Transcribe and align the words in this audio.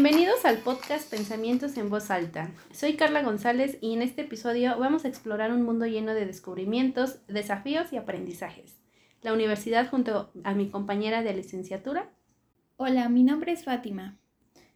Bienvenidos 0.00 0.44
al 0.44 0.58
podcast 0.58 1.10
Pensamientos 1.10 1.76
en 1.76 1.90
Voz 1.90 2.12
Alta. 2.12 2.52
Soy 2.70 2.94
Carla 2.94 3.24
González 3.24 3.78
y 3.80 3.94
en 3.94 4.02
este 4.02 4.20
episodio 4.20 4.78
vamos 4.78 5.04
a 5.04 5.08
explorar 5.08 5.50
un 5.50 5.64
mundo 5.64 5.86
lleno 5.86 6.14
de 6.14 6.24
descubrimientos, 6.24 7.18
desafíos 7.26 7.92
y 7.92 7.96
aprendizajes. 7.96 8.76
La 9.22 9.32
universidad 9.32 9.90
junto 9.90 10.30
a 10.44 10.54
mi 10.54 10.70
compañera 10.70 11.24
de 11.24 11.34
licenciatura. 11.34 12.12
Hola, 12.76 13.08
mi 13.08 13.24
nombre 13.24 13.50
es 13.50 13.64
Fátima. 13.64 14.16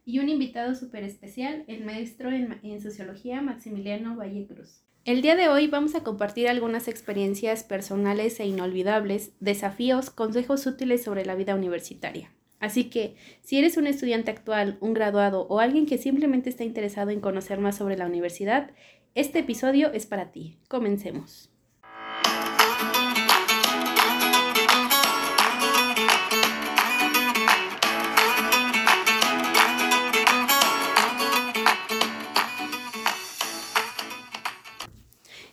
Y 0.03 0.19
un 0.19 0.27
invitado 0.27 0.75
súper 0.75 1.05
especial, 1.05 1.63
el 1.67 1.85
maestro 1.85 2.29
en, 2.29 2.59
en 2.61 2.81
Sociología 2.81 3.41
Maximiliano 3.41 4.17
Valle 4.17 4.45
Cruz. 4.45 4.81
El 5.05 5.21
día 5.21 5.37
de 5.37 5.47
hoy 5.47 5.67
vamos 5.67 5.95
a 5.95 6.03
compartir 6.03 6.49
algunas 6.49 6.89
experiencias 6.89 7.63
personales 7.63 8.41
e 8.41 8.45
inolvidables, 8.45 9.31
desafíos, 9.39 10.09
consejos 10.09 10.67
útiles 10.67 11.01
sobre 11.01 11.25
la 11.25 11.35
vida 11.35 11.55
universitaria. 11.55 12.29
Así 12.63 12.85
que, 12.85 13.17
si 13.41 13.57
eres 13.57 13.75
un 13.75 13.87
estudiante 13.87 14.31
actual, 14.31 14.77
un 14.79 14.93
graduado 14.93 15.45
o 15.49 15.59
alguien 15.59 15.85
que 15.85 15.97
simplemente 15.97 16.49
está 16.49 16.63
interesado 16.63 17.09
en 17.09 17.19
conocer 17.19 17.59
más 17.59 17.75
sobre 17.75 17.97
la 17.97 18.05
universidad, 18.05 18.71
este 19.15 19.39
episodio 19.39 19.91
es 19.91 20.05
para 20.05 20.31
ti. 20.31 20.55
Comencemos. 20.69 21.49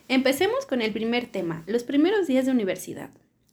Empecemos 0.07 0.65
con 0.65 0.81
el 0.81 0.93
primer 0.93 1.25
tema, 1.25 1.65
los 1.67 1.83
primeros 1.83 2.27
días 2.27 2.45
de 2.45 2.53
universidad. 2.53 3.09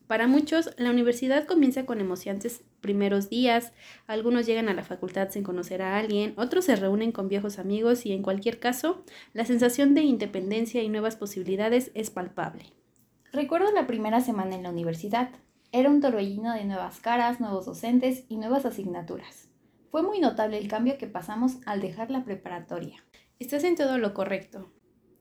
Para 0.08 0.26
muchos, 0.26 0.70
la 0.78 0.90
universidad 0.90 1.44
comienza 1.44 1.84
con 1.84 2.00
emocionantes 2.00 2.64
primeros 2.80 3.28
días, 3.28 3.74
algunos 4.06 4.46
llegan 4.46 4.70
a 4.70 4.74
la 4.74 4.82
facultad 4.82 5.28
sin 5.28 5.42
conocer 5.42 5.82
a 5.82 5.98
alguien, 5.98 6.32
otros 6.38 6.64
se 6.64 6.76
reúnen 6.76 7.12
con 7.12 7.28
viejos 7.28 7.58
amigos 7.58 8.06
y 8.06 8.12
en 8.12 8.22
cualquier 8.22 8.58
caso, 8.58 9.04
la 9.34 9.44
sensación 9.44 9.94
de 9.94 10.02
independencia 10.02 10.82
y 10.82 10.88
nuevas 10.88 11.16
posibilidades 11.16 11.90
es 11.92 12.08
palpable. 12.08 12.72
Recuerdo 13.32 13.70
la 13.70 13.86
primera 13.86 14.22
semana 14.22 14.56
en 14.56 14.62
la 14.62 14.70
universidad. 14.70 15.28
Era 15.72 15.90
un 15.90 16.00
torbellino 16.00 16.54
de 16.54 16.64
nuevas 16.64 17.00
caras, 17.00 17.38
nuevos 17.38 17.66
docentes 17.66 18.24
y 18.30 18.38
nuevas 18.38 18.64
asignaturas. 18.64 19.50
Fue 19.90 20.02
muy 20.02 20.20
notable 20.20 20.56
el 20.56 20.68
cambio 20.68 20.96
que 20.96 21.06
pasamos 21.06 21.58
al 21.66 21.82
dejar 21.82 22.10
la 22.10 22.24
preparatoria. 22.24 23.04
Estás 23.38 23.62
en 23.64 23.76
todo 23.76 23.98
lo 23.98 24.14
correcto. 24.14 24.72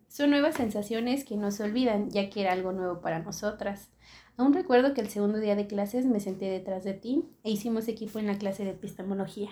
Son 0.08 0.30
nuevas 0.30 0.56
sensaciones 0.56 1.26
que 1.26 1.36
no 1.36 1.52
se 1.52 1.64
olvidan, 1.64 2.10
ya 2.10 2.30
que 2.30 2.40
era 2.40 2.54
algo 2.54 2.72
nuevo 2.72 3.02
para 3.02 3.20
nosotras. 3.20 3.92
Aún 4.38 4.54
recuerdo 4.54 4.94
que 4.94 5.02
el 5.02 5.10
segundo 5.10 5.40
día 5.40 5.56
de 5.56 5.66
clases 5.66 6.06
me 6.06 6.20
senté 6.20 6.46
detrás 6.46 6.84
de 6.84 6.94
ti 6.94 7.26
e 7.44 7.50
hicimos 7.50 7.88
equipo 7.88 8.20
en 8.20 8.28
la 8.28 8.38
clase 8.38 8.64
de 8.64 8.72
epistemología, 8.72 9.50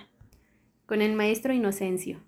con 0.86 1.02
el 1.02 1.14
maestro 1.14 1.54
Inocencio. 1.54 2.24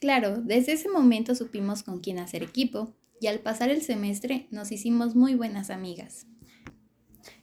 Claro, 0.00 0.38
desde 0.38 0.72
ese 0.72 0.88
momento 0.88 1.34
supimos 1.34 1.82
con 1.82 2.00
quién 2.00 2.18
hacer 2.18 2.42
equipo 2.42 2.94
y 3.20 3.26
al 3.26 3.40
pasar 3.40 3.68
el 3.68 3.82
semestre 3.82 4.46
nos 4.50 4.72
hicimos 4.72 5.16
muy 5.16 5.34
buenas 5.34 5.68
amigas. 5.68 6.26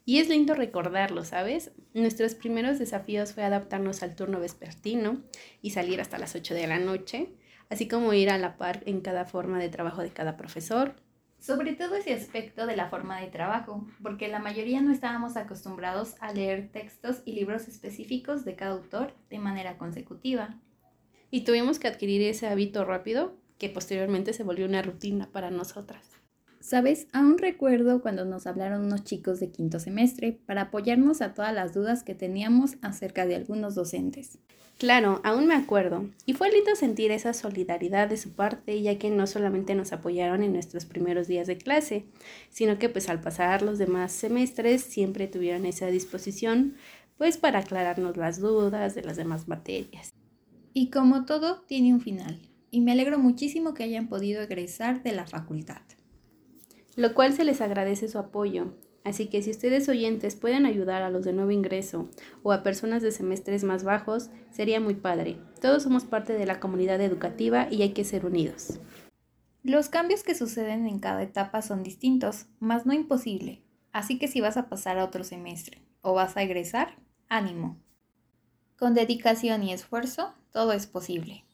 Y 0.04 0.18
es 0.18 0.30
lindo 0.30 0.56
recordarlo, 0.56 1.26
¿sabes? 1.26 1.72
Nuestros 1.94 2.34
primeros 2.34 2.80
desafíos 2.80 3.34
fue 3.34 3.44
adaptarnos 3.44 4.02
al 4.02 4.16
turno 4.16 4.40
vespertino 4.40 5.22
y 5.62 5.72
salir 5.72 6.02
hasta 6.02 6.18
las 6.18 6.36
8 6.36 6.56
de 6.56 6.66
la 6.66 6.80
noche, 6.80 7.30
así 7.70 7.88
como 7.88 8.14
ir 8.14 8.32
a 8.32 8.40
la 8.40 8.58
par 8.58 8.82
en 8.88 9.02
cada 9.02 9.26
forma 9.26 9.60
de 9.60 9.70
trabajo 9.70 10.02
de 10.02 10.12
cada 10.12 10.38
profesor, 10.38 10.96
sobre 11.46 11.74
todo 11.74 11.96
ese 11.96 12.12
aspecto 12.12 12.66
de 12.66 12.76
la 12.76 12.90
forma 12.90 13.22
de 13.22 13.28
trabajo, 13.28 13.86
porque 14.02 14.28
la 14.28 14.40
mayoría 14.40 14.82
no 14.82 14.92
estábamos 14.92 15.38
acostumbrados 15.38 16.16
a 16.20 16.34
leer 16.34 16.70
textos 16.72 17.22
y 17.24 17.34
libros 17.34 17.68
específicos 17.68 18.46
de 18.46 18.56
cada 18.56 18.72
autor 18.72 19.14
de 19.30 19.38
manera 19.38 19.78
consecutiva. 19.78 20.58
Y 21.30 21.42
tuvimos 21.42 21.78
que 21.78 21.88
adquirir 21.88 22.24
ese 22.24 22.48
hábito 22.48 22.84
rápido 22.84 23.38
que 23.60 23.70
posteriormente 23.70 24.34
se 24.34 24.44
volvió 24.44 24.66
una 24.66 24.82
rutina 24.82 25.30
para 25.32 25.52
nosotras. 25.52 26.15
Sabes, 26.66 27.06
aún 27.14 27.38
recuerdo 27.38 28.02
cuando 28.02 28.26
nos 28.26 28.48
hablaron 28.48 28.86
unos 28.86 29.04
chicos 29.04 29.40
de 29.40 29.52
quinto 29.52 29.80
semestre 29.80 30.40
para 30.48 30.64
apoyarnos 30.64 31.22
a 31.22 31.36
todas 31.36 31.54
las 31.54 31.76
dudas 31.76 32.02
que 32.02 32.16
teníamos 32.16 32.78
acerca 32.82 33.28
de 33.28 33.36
algunos 33.36 33.76
docentes. 33.76 34.40
Claro, 34.80 35.22
aún 35.24 35.46
me 35.46 35.54
acuerdo. 35.54 36.10
Y 36.26 36.34
fue 36.34 36.50
lindo 36.50 36.76
sentir 36.76 37.12
esa 37.12 37.34
solidaridad 37.34 38.10
de 38.10 38.18
su 38.18 38.32
parte, 38.32 38.82
ya 38.82 38.98
que 38.98 39.12
no 39.12 39.28
solamente 39.28 39.76
nos 39.76 39.94
apoyaron 39.94 40.42
en 40.42 40.54
nuestros 40.54 40.86
primeros 40.86 41.28
días 41.28 41.46
de 41.46 41.60
clase, 41.60 42.06
sino 42.50 42.80
que 42.80 42.90
pues 42.90 43.10
al 43.10 43.22
pasar 43.22 43.62
los 43.62 43.78
demás 43.78 44.12
semestres 44.12 44.82
siempre 44.82 45.28
tuvieron 45.28 45.68
esa 45.68 45.86
disposición 45.86 46.78
pues 47.16 47.38
para 47.38 47.60
aclararnos 47.60 48.18
las 48.18 48.40
dudas 48.40 48.96
de 48.96 49.04
las 49.04 49.18
demás 49.18 49.48
materias. 49.48 50.16
Y 50.74 50.90
como 50.90 51.26
todo, 51.26 51.62
tiene 51.68 51.94
un 51.94 52.02
final. 52.02 52.42
Y 52.72 52.82
me 52.82 52.94
alegro 52.94 53.20
muchísimo 53.20 53.76
que 53.76 53.84
hayan 53.84 54.10
podido 54.10 54.42
egresar 54.42 55.04
de 55.04 55.12
la 55.12 55.28
facultad. 55.28 55.84
Lo 56.96 57.14
cual 57.14 57.34
se 57.34 57.44
les 57.44 57.62
agradece 57.62 58.08
su 58.08 58.18
apoyo, 58.18 58.74
Así 59.06 59.28
que 59.28 59.44
si 59.44 59.52
ustedes 59.52 59.88
oyentes 59.88 60.36
pueden 60.36 60.66
ayudar 60.66 61.04
a 61.04 61.12
los 61.12 61.24
de 61.24 61.32
nuevo 61.32 61.52
ingreso 61.52 62.10
o 62.42 62.52
a 62.52 62.64
personas 62.64 63.04
de 63.04 63.12
semestres 63.12 63.64
más 63.64 63.84
bajos, 63.84 64.32
sería 64.50 64.80
muy 64.80 64.96
padre. 64.96 65.38
Todos 65.62 65.84
somos 65.84 66.06
parte 66.06 66.34
de 66.34 66.48
la 66.48 66.60
comunidad 66.60 67.00
educativa 67.00 67.68
y 67.70 67.84
hay 67.84 67.94
que 67.94 68.04
ser 68.04 68.26
unidos. 68.26 68.80
Los 69.62 69.90
cambios 69.90 70.24
que 70.24 70.34
suceden 70.34 70.88
en 70.88 70.98
cada 70.98 71.22
etapa 71.22 71.62
son 71.62 71.84
distintos, 71.84 72.48
mas 72.60 72.88
no 72.88 72.94
imposible. 72.94 73.62
Así 73.92 74.18
que 74.18 74.28
si 74.28 74.42
vas 74.42 74.58
a 74.58 74.70
pasar 74.70 74.98
a 74.98 75.06
otro 75.06 75.24
semestre 75.24 75.84
o 76.02 76.14
vas 76.14 76.36
a 76.36 76.42
egresar, 76.42 76.98
ánimo. 77.30 77.78
Con 78.76 78.96
dedicación 78.96 79.62
y 79.62 79.72
esfuerzo, 79.72 80.34
todo 80.52 80.74
es 80.74 80.88
posible. 80.88 81.45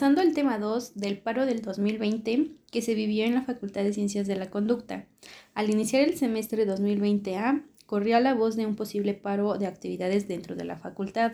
Pasando 0.00 0.22
al 0.22 0.32
tema 0.32 0.58
2 0.58 0.94
del 0.94 1.18
paro 1.18 1.44
del 1.44 1.60
2020 1.60 2.52
que 2.72 2.80
se 2.80 2.94
vivió 2.94 3.26
en 3.26 3.34
la 3.34 3.42
Facultad 3.42 3.84
de 3.84 3.92
Ciencias 3.92 4.26
de 4.26 4.34
la 4.34 4.48
Conducta. 4.48 5.04
Al 5.52 5.68
iniciar 5.68 6.00
el 6.08 6.16
semestre 6.16 6.66
2020A, 6.66 7.66
corría 7.84 8.18
la 8.18 8.32
voz 8.32 8.56
de 8.56 8.64
un 8.64 8.76
posible 8.76 9.12
paro 9.12 9.58
de 9.58 9.66
actividades 9.66 10.26
dentro 10.26 10.56
de 10.56 10.64
la 10.64 10.78
facultad, 10.78 11.32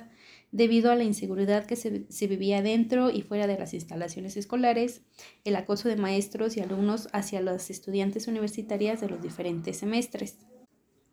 debido 0.51 0.91
a 0.91 0.97
la 0.97 1.05
inseguridad 1.05 1.65
que 1.65 1.77
se, 1.77 2.07
se, 2.09 2.27
vivía 2.27 2.61
dentro 2.61 3.13
y 3.13 3.23
fuera 3.23 3.47
de 3.47 3.57
las 3.57 3.73
instalaciones 3.73 4.37
escolares, 4.37 5.03
el 5.45 5.55
acoso 5.55 5.89
de 5.89 5.95
maestros 5.95 6.57
y 6.57 6.61
alumnos 6.61 7.09
hacia 7.13 7.41
las 7.43 7.71
estudiantes 7.71 8.27
universitarias 8.27 9.01
de 9.01 9.09
los 9.09 9.23
diferentes 9.23 9.77
semestres. 9.77 10.39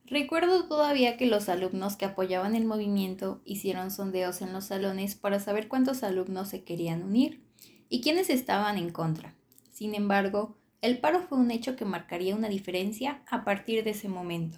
Recuerdo 0.07 0.67
todavía 0.67 1.17
que 1.17 1.27
los 1.27 1.49
alumnos 1.49 1.97
que 1.97 2.05
apoyaban 2.05 2.55
el 2.55 2.65
movimiento 2.65 3.41
hicieron 3.45 3.91
sondeos 3.91 4.41
en 4.41 4.53
los 4.53 4.65
salones 4.65 5.13
para 5.13 5.39
saber 5.39 5.67
cuántos 5.67 6.01
alumnos 6.01 6.49
se 6.49 6.63
querían 6.63 7.03
unir 7.03 7.42
y 7.93 8.01
quiénes 8.01 8.31
estaban 8.31 8.79
en 8.79 8.89
contra. 8.89 9.35
Sin 9.69 9.93
embargo, 9.93 10.57
el 10.81 10.97
paro 10.97 11.21
fue 11.21 11.37
un 11.37 11.51
hecho 11.51 11.75
que 11.75 11.85
marcaría 11.85 12.35
una 12.35 12.49
diferencia 12.49 13.21
a 13.29 13.45
partir 13.45 13.83
de 13.83 13.91
ese 13.91 14.09
momento. 14.09 14.57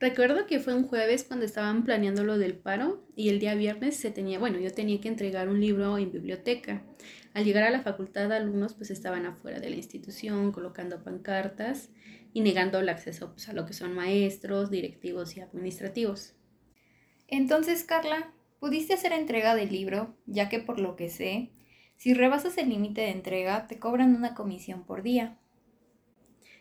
Recuerdo 0.00 0.48
que 0.48 0.58
fue 0.58 0.74
un 0.74 0.88
jueves 0.88 1.22
cuando 1.22 1.46
estaban 1.46 1.84
planeando 1.84 2.24
lo 2.24 2.38
del 2.38 2.54
paro 2.54 3.00
y 3.14 3.28
el 3.28 3.38
día 3.38 3.54
viernes 3.54 3.94
se 3.94 4.10
tenía, 4.10 4.40
bueno, 4.40 4.58
yo 4.58 4.72
tenía 4.72 5.00
que 5.00 5.06
entregar 5.06 5.48
un 5.48 5.60
libro 5.60 5.96
en 5.96 6.10
biblioteca. 6.10 6.82
Al 7.34 7.44
llegar 7.44 7.62
a 7.62 7.70
la 7.70 7.82
facultad, 7.82 8.32
alumnos 8.32 8.74
pues 8.74 8.90
estaban 8.90 9.26
afuera 9.26 9.60
de 9.60 9.70
la 9.70 9.76
institución 9.76 10.50
colocando 10.50 11.04
pancartas 11.04 11.88
y 12.32 12.40
negando 12.40 12.80
el 12.80 12.88
acceso 12.88 13.30
pues, 13.30 13.48
a 13.48 13.52
lo 13.52 13.64
que 13.64 13.74
son 13.74 13.94
maestros, 13.94 14.72
directivos 14.72 15.36
y 15.36 15.40
administrativos. 15.40 16.34
Entonces, 17.28 17.84
Carla, 17.84 18.32
¿pudiste 18.58 18.94
hacer 18.94 19.12
entrega 19.12 19.54
del 19.54 19.70
libro? 19.70 20.16
Ya 20.26 20.48
que 20.48 20.58
por 20.58 20.80
lo 20.80 20.96
que 20.96 21.10
sé, 21.10 21.52
si 22.02 22.14
rebasas 22.14 22.58
el 22.58 22.68
límite 22.68 23.02
de 23.02 23.10
entrega, 23.10 23.68
te 23.68 23.78
cobran 23.78 24.16
una 24.16 24.34
comisión 24.34 24.82
por 24.82 25.04
día. 25.04 25.38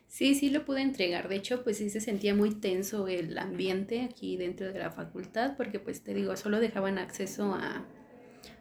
Sí, 0.05 0.35
sí 0.35 0.51
lo 0.51 0.65
pude 0.65 0.83
entregar. 0.83 1.29
De 1.29 1.35
hecho, 1.35 1.63
pues 1.63 1.79
sí 1.79 1.89
se 1.89 1.99
sentía 1.99 2.35
muy 2.35 2.53
tenso 2.53 3.07
el 3.07 3.35
ambiente 3.39 4.03
aquí 4.03 4.37
dentro 4.37 4.71
de 4.71 4.77
la 4.77 4.91
facultad, 4.91 5.57
porque 5.57 5.79
pues 5.79 6.03
te 6.03 6.13
digo, 6.13 6.37
solo 6.37 6.59
dejaban 6.59 6.99
acceso 6.99 7.55
a, 7.55 7.87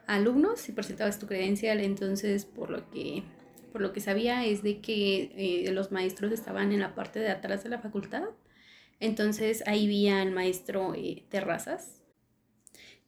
alumnos 0.06 0.59
si 0.59 0.73
presentabas 0.73 1.19
tu 1.19 1.27
credencial, 1.27 1.81
entonces 1.81 2.47
por 2.47 2.71
lo 2.71 2.88
que 2.88 3.25
por 3.73 3.82
lo 3.82 3.93
que 3.93 4.00
sabía 4.00 4.47
es 4.47 4.62
de 4.62 4.81
que 4.81 5.32
eh, 5.37 5.71
los 5.73 5.93
maestros 5.93 6.32
estaban 6.32 6.73
en 6.73 6.81
la 6.81 6.94
parte 6.94 7.19
de 7.19 7.29
atrás 7.29 7.62
de 7.62 7.69
la 7.69 7.81
facultad. 7.81 8.23
Entonces 9.00 9.62
ahí 9.67 9.87
vi 9.87 10.09
al 10.09 10.31
maestro 10.31 10.94
eh, 10.94 11.27
Terrazas, 11.29 12.00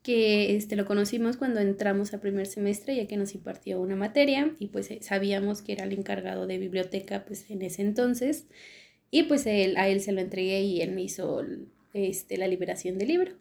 que 0.02 0.56
este, 0.56 0.74
lo 0.74 0.84
conocimos 0.84 1.36
cuando 1.36 1.60
entramos 1.60 2.12
al 2.12 2.20
primer 2.20 2.46
semestre, 2.46 2.96
ya 2.96 3.06
que 3.06 3.16
nos 3.16 3.34
impartió 3.34 3.80
una 3.80 3.96
materia 3.96 4.54
y 4.58 4.68
pues 4.68 4.90
eh, 4.90 4.98
sabíamos 5.00 5.62
que 5.62 5.72
era 5.72 5.84
el 5.84 5.92
encargado 5.92 6.46
de 6.46 6.58
biblioteca 6.58 7.24
pues 7.24 7.48
en 7.50 7.62
ese 7.62 7.82
entonces. 7.82 8.46
Y 9.10 9.24
pues 9.24 9.46
él, 9.46 9.76
a 9.76 9.88
él 9.88 10.00
se 10.00 10.12
lo 10.12 10.20
entregué 10.20 10.62
y 10.62 10.80
él 10.80 10.92
me 10.92 11.02
hizo 11.02 11.42
este, 11.92 12.36
la 12.36 12.48
liberación 12.48 12.98
del 12.98 13.08
libro. 13.08 13.32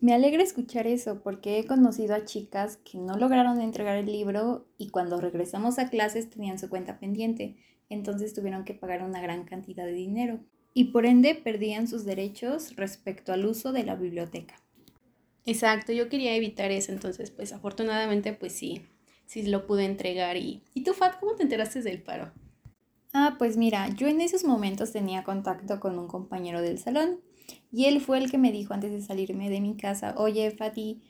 Me 0.00 0.12
alegra 0.12 0.42
escuchar 0.42 0.86
eso 0.86 1.22
porque 1.22 1.58
he 1.58 1.64
conocido 1.64 2.14
a 2.14 2.24
chicas 2.24 2.76
que 2.76 2.98
no 2.98 3.16
lograron 3.16 3.60
entregar 3.60 3.96
el 3.96 4.06
libro 4.06 4.68
y 4.76 4.90
cuando 4.90 5.20
regresamos 5.20 5.78
a 5.78 5.88
clases 5.88 6.28
tenían 6.28 6.58
su 6.58 6.68
cuenta 6.68 6.98
pendiente, 7.00 7.56
entonces 7.88 8.34
tuvieron 8.34 8.64
que 8.64 8.74
pagar 8.74 9.02
una 9.02 9.22
gran 9.22 9.44
cantidad 9.44 9.86
de 9.86 9.94
dinero 9.94 10.40
y 10.74 10.92
por 10.92 11.06
ende 11.06 11.34
perdían 11.34 11.88
sus 11.88 12.04
derechos 12.04 12.76
respecto 12.76 13.32
al 13.32 13.46
uso 13.46 13.72
de 13.72 13.84
la 13.84 13.96
biblioteca. 13.96 14.56
Exacto, 15.46 15.92
yo 15.92 16.08
quería 16.08 16.34
evitar 16.34 16.70
eso, 16.72 16.92
entonces 16.92 17.30
pues 17.30 17.52
afortunadamente 17.52 18.32
pues 18.32 18.52
sí, 18.52 18.82
sí 19.26 19.44
lo 19.46 19.66
pude 19.66 19.84
entregar. 19.84 20.36
¿Y, 20.36 20.62
¿y 20.74 20.82
tú, 20.82 20.92
Fat, 20.92 21.18
cómo 21.20 21.36
te 21.36 21.44
enteraste 21.44 21.82
del 21.82 22.02
paro? 22.02 22.32
Ah, 23.12 23.36
pues 23.38 23.56
mira, 23.56 23.88
yo 23.96 24.08
en 24.08 24.20
esos 24.20 24.44
momentos 24.44 24.92
tenía 24.92 25.24
contacto 25.24 25.80
con 25.80 25.98
un 25.98 26.08
compañero 26.08 26.60
del 26.60 26.78
salón 26.78 27.20
y 27.72 27.86
él 27.86 28.00
fue 28.00 28.18
el 28.18 28.30
que 28.30 28.38
me 28.38 28.52
dijo 28.52 28.74
antes 28.74 28.92
de 28.92 29.00
salirme 29.02 29.48
de 29.48 29.60
mi 29.60 29.76
casa, 29.76 30.14
oye, 30.18 30.50
Fati, 30.50 31.02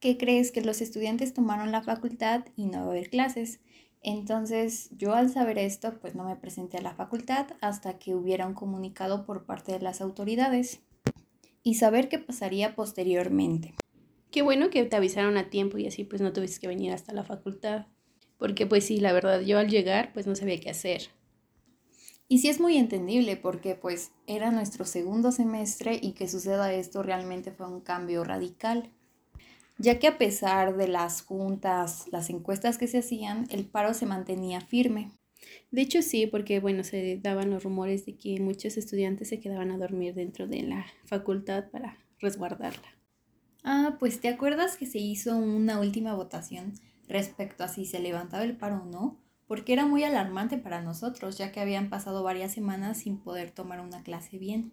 ¿qué 0.00 0.18
crees 0.18 0.52
que 0.52 0.62
los 0.62 0.80
estudiantes 0.80 1.34
tomaron 1.34 1.72
la 1.72 1.82
facultad 1.82 2.44
y 2.56 2.66
no 2.66 2.80
va 2.80 2.86
a 2.86 2.90
haber 2.90 3.10
clases? 3.10 3.60
Entonces 4.02 4.90
yo 4.96 5.14
al 5.14 5.30
saber 5.30 5.58
esto, 5.58 5.98
pues 6.00 6.14
no 6.14 6.24
me 6.24 6.36
presenté 6.36 6.78
a 6.78 6.82
la 6.82 6.94
facultad 6.94 7.46
hasta 7.60 7.98
que 7.98 8.14
hubiera 8.14 8.46
un 8.46 8.54
comunicado 8.54 9.26
por 9.26 9.46
parte 9.46 9.72
de 9.72 9.80
las 9.80 10.00
autoridades 10.00 10.82
y 11.62 11.74
saber 11.74 12.08
qué 12.08 12.18
pasaría 12.18 12.74
posteriormente. 12.74 13.74
Qué 14.30 14.42
bueno 14.42 14.70
que 14.70 14.84
te 14.84 14.96
avisaron 14.96 15.36
a 15.36 15.50
tiempo 15.50 15.78
y 15.78 15.86
así 15.86 16.04
pues 16.04 16.20
no 16.20 16.32
tuviste 16.32 16.60
que 16.60 16.68
venir 16.68 16.92
hasta 16.92 17.12
la 17.12 17.24
facultad. 17.24 17.86
Porque 18.38 18.66
pues 18.66 18.84
sí, 18.84 19.00
la 19.00 19.12
verdad, 19.12 19.40
yo 19.40 19.58
al 19.58 19.68
llegar 19.68 20.12
pues 20.12 20.26
no 20.26 20.34
sabía 20.34 20.60
qué 20.60 20.70
hacer. 20.70 21.08
Y 22.28 22.38
sí 22.38 22.48
es 22.48 22.60
muy 22.60 22.76
entendible 22.76 23.36
porque 23.36 23.74
pues 23.74 24.12
era 24.26 24.50
nuestro 24.50 24.84
segundo 24.84 25.32
semestre 25.32 25.98
y 26.00 26.12
que 26.12 26.28
suceda 26.28 26.72
esto 26.72 27.02
realmente 27.02 27.50
fue 27.50 27.66
un 27.66 27.80
cambio 27.80 28.22
radical 28.24 28.90
ya 29.80 29.98
que 29.98 30.08
a 30.08 30.18
pesar 30.18 30.76
de 30.76 30.88
las 30.88 31.22
juntas, 31.22 32.04
las 32.12 32.28
encuestas 32.28 32.76
que 32.76 32.86
se 32.86 32.98
hacían, 32.98 33.46
el 33.48 33.64
paro 33.64 33.94
se 33.94 34.04
mantenía 34.04 34.60
firme. 34.60 35.10
De 35.70 35.82
hecho 35.82 36.02
sí, 36.02 36.26
porque 36.26 36.60
bueno, 36.60 36.84
se 36.84 37.18
daban 37.18 37.50
los 37.50 37.64
rumores 37.64 38.06
de 38.06 38.16
que 38.16 38.40
muchos 38.40 38.76
estudiantes 38.76 39.28
se 39.28 39.40
quedaban 39.40 39.70
a 39.70 39.78
dormir 39.78 40.14
dentro 40.14 40.46
de 40.46 40.62
la 40.62 40.86
facultad 41.06 41.70
para 41.70 41.98
resguardarla. 42.18 42.88
Ah, 43.64 43.96
pues 43.98 44.20
¿te 44.20 44.28
acuerdas 44.28 44.76
que 44.76 44.86
se 44.86 44.98
hizo 44.98 45.36
una 45.36 45.80
última 45.80 46.14
votación 46.14 46.74
respecto 47.08 47.64
a 47.64 47.68
si 47.68 47.86
se 47.86 48.00
levantaba 48.00 48.44
el 48.44 48.56
paro 48.56 48.82
o 48.82 48.86
no? 48.86 49.18
Porque 49.46 49.72
era 49.72 49.86
muy 49.86 50.04
alarmante 50.04 50.58
para 50.58 50.82
nosotros, 50.82 51.38
ya 51.38 51.52
que 51.52 51.60
habían 51.60 51.90
pasado 51.90 52.22
varias 52.22 52.52
semanas 52.52 52.98
sin 52.98 53.18
poder 53.18 53.50
tomar 53.50 53.80
una 53.80 54.02
clase 54.02 54.38
bien. 54.38 54.72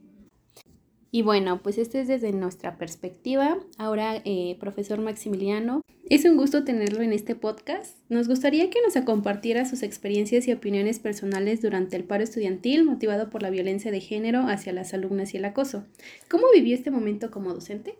Y 1.09 1.21
bueno, 1.21 1.61
pues 1.63 1.77
esto 1.77 1.97
es 1.97 2.07
desde 2.07 2.33
nuestra 2.33 2.77
perspectiva. 2.77 3.57
Ahora, 3.77 4.21
eh, 4.25 4.57
profesor 4.59 4.99
Maximiliano, 4.99 5.81
es 6.09 6.25
un 6.25 6.37
gusto 6.37 6.63
tenerlo 6.63 7.01
en 7.01 7.13
este 7.13 7.35
podcast. 7.35 7.97
Nos 8.09 8.27
gustaría 8.27 8.69
que 8.69 8.79
nos 8.81 9.01
compartiera 9.05 9.65
sus 9.65 9.83
experiencias 9.83 10.47
y 10.47 10.53
opiniones 10.53 10.99
personales 10.99 11.61
durante 11.61 11.95
el 11.95 12.03
paro 12.03 12.23
estudiantil 12.23 12.83
motivado 12.83 13.29
por 13.29 13.41
la 13.41 13.49
violencia 13.49 13.91
de 13.91 14.01
género 14.01 14.41
hacia 14.47 14.73
las 14.73 14.93
alumnas 14.93 15.33
y 15.33 15.37
el 15.37 15.45
acoso. 15.45 15.85
¿Cómo 16.29 16.47
vivió 16.53 16.75
este 16.75 16.91
momento 16.91 17.31
como 17.31 17.53
docente? 17.53 17.97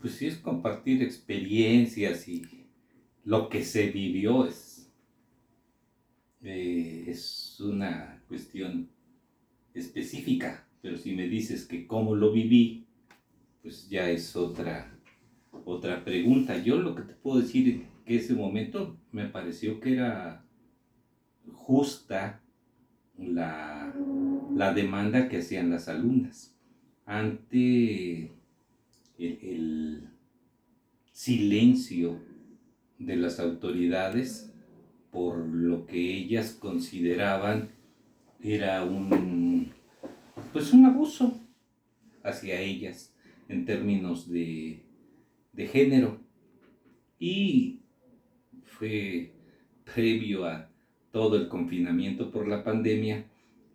Pues 0.00 0.14
sí, 0.14 0.28
es 0.28 0.36
compartir 0.36 1.02
experiencias 1.02 2.26
y 2.26 2.66
lo 3.24 3.48
que 3.48 3.64
se 3.64 3.88
vivió 3.90 4.46
es, 4.46 4.90
eh, 6.42 7.04
es 7.08 7.60
una 7.60 8.22
cuestión 8.28 8.88
específica, 9.74 10.66
pero 10.82 10.96
si 10.96 11.14
me 11.14 11.28
dices 11.28 11.66
que 11.66 11.86
cómo 11.86 12.14
lo 12.14 12.32
viví, 12.32 12.86
pues 13.62 13.88
ya 13.88 14.10
es 14.10 14.36
otra, 14.36 14.98
otra 15.64 16.04
pregunta. 16.04 16.58
Yo 16.58 16.80
lo 16.80 16.94
que 16.94 17.02
te 17.02 17.14
puedo 17.14 17.40
decir 17.40 17.68
es 17.68 17.80
que 18.04 18.16
ese 18.16 18.34
momento 18.34 18.96
me 19.12 19.26
pareció 19.26 19.80
que 19.80 19.94
era 19.94 20.44
justa 21.52 22.40
la, 23.18 23.94
la 24.54 24.72
demanda 24.72 25.28
que 25.28 25.38
hacían 25.38 25.70
las 25.70 25.88
alumnas 25.88 26.56
ante 27.04 28.32
el, 29.18 29.38
el 29.42 30.08
silencio 31.12 32.18
de 32.98 33.16
las 33.16 33.40
autoridades 33.40 34.52
por 35.10 35.38
lo 35.38 35.86
que 35.86 36.16
ellas 36.16 36.52
consideraban 36.52 37.70
era 38.42 38.84
un, 38.84 39.72
pues 40.52 40.72
un 40.72 40.86
abuso 40.86 41.40
hacia 42.22 42.60
ellas 42.60 43.14
en 43.48 43.64
términos 43.64 44.30
de, 44.30 44.82
de 45.52 45.66
género. 45.66 46.20
Y 47.18 47.80
fue 48.64 49.32
previo 49.94 50.46
a 50.46 50.70
todo 51.10 51.36
el 51.36 51.48
confinamiento 51.48 52.30
por 52.30 52.48
la 52.48 52.64
pandemia. 52.64 53.26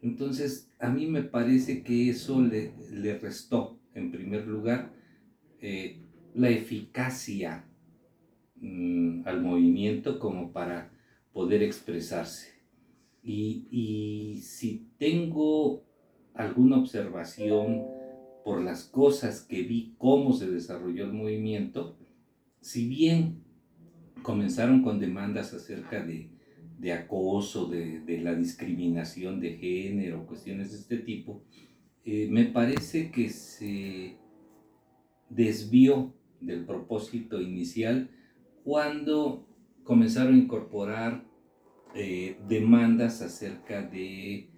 Entonces, 0.02 0.72
a 0.80 0.90
mí 0.90 1.08
me 1.08 1.24
parece 1.24 1.84
que 1.84 2.10
eso 2.10 2.42
le, 2.42 2.74
le 2.92 3.18
restó, 3.20 3.80
en 3.94 4.12
primer 4.12 4.48
lugar, 4.48 4.94
eh, 5.62 6.02
la 6.34 6.50
eficacia 6.50 7.66
mm, 8.56 9.28
al 9.28 9.42
movimiento 9.42 10.20
como 10.20 10.52
para 10.52 10.92
poder 11.34 11.64
expresarse. 11.64 12.55
Y, 13.26 14.40
si 14.44 14.88
tengo 15.00 15.84
alguna 16.36 16.78
observación 16.78 17.84
por 18.44 18.62
las 18.62 18.84
cosas 18.84 19.42
que 19.42 19.64
vi, 19.64 19.96
cómo 19.98 20.34
se 20.34 20.50
desarrolló 20.50 21.06
el 21.06 21.14
movimiento, 21.14 21.98
si 22.62 22.88
bien 22.88 23.44
comenzaron 24.22 24.84
con 24.84 25.00
demandas 25.00 25.54
acerca 25.54 26.06
de, 26.06 26.30
acoso, 26.94 27.66
de, 27.68 28.20
la 28.22 28.36
discriminación 28.36 29.40
de 29.40 29.58
género, 29.58 30.28
cuestiones 30.28 30.72
de 30.72 30.78
este 30.78 30.98
tipo, 31.00 31.44
eh, 32.04 32.28
me 32.30 32.46
parece 32.46 33.10
que 33.10 33.30
se 33.30 34.18
desvió 35.30 36.14
del 36.40 36.66
propósito 36.66 37.42
inicial 37.42 38.12
cuando 38.64 39.48
comenzaron 39.84 40.36
a 40.36 40.38
incorporar 40.38 41.26
eh, 41.96 42.38
demandas 42.48 43.22
acerca 43.22 43.82
de 43.82 44.50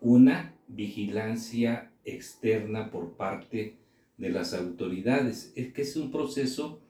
una 0.00 0.54
vigilancia 0.68 1.90
externa 2.04 2.90
por 2.90 3.16
parte 3.16 3.78
de 4.18 4.28
las 4.28 4.52
autoridades. 4.52 5.52
Es 5.56 5.72
que 5.72 5.82
es 5.82 5.96
un 5.96 6.10
proceso 6.10 6.82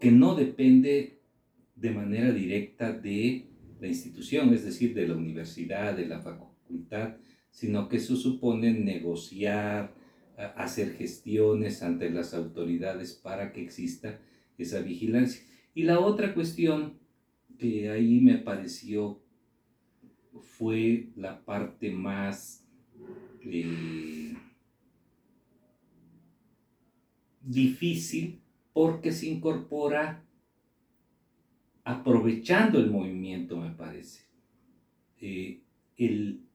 que 0.00 0.10
no 0.10 0.34
depende 0.34 1.20
de 1.74 1.90
manera 1.90 2.32
directa 2.32 2.92
de 2.92 3.50
la 3.78 3.88
institución, 3.88 4.54
es 4.54 4.64
decir, 4.64 4.94
de 4.94 5.08
la 5.08 5.16
universidad, 5.16 5.96
de 5.96 6.06
la 6.06 6.20
facultad, 6.20 7.16
sino 7.50 7.88
que 7.88 7.98
eso 7.98 8.16
supone 8.16 8.72
negociar, 8.72 9.94
hacer 10.56 10.94
gestiones 10.94 11.82
ante 11.82 12.08
las 12.08 12.32
autoridades 12.32 13.12
para 13.14 13.52
que 13.52 13.62
exista 13.62 14.20
esa 14.56 14.80
vigilancia. 14.80 15.42
Y 15.74 15.82
la 15.82 16.00
otra 16.00 16.34
cuestión 16.34 16.99
que 17.60 17.90
ahí 17.90 18.20
me 18.20 18.38
pareció 18.38 19.22
fue 20.40 21.10
la 21.14 21.44
parte 21.44 21.90
más 21.90 22.66
eh, 23.42 24.34
difícil 27.42 28.40
porque 28.72 29.12
se 29.12 29.28
incorpora 29.28 30.24
aprovechando 31.84 32.78
el 32.78 32.90
movimiento, 32.90 33.58
me 33.58 33.70
parece. 33.70 34.24
Eh, 35.20 35.60
el 35.98 36.46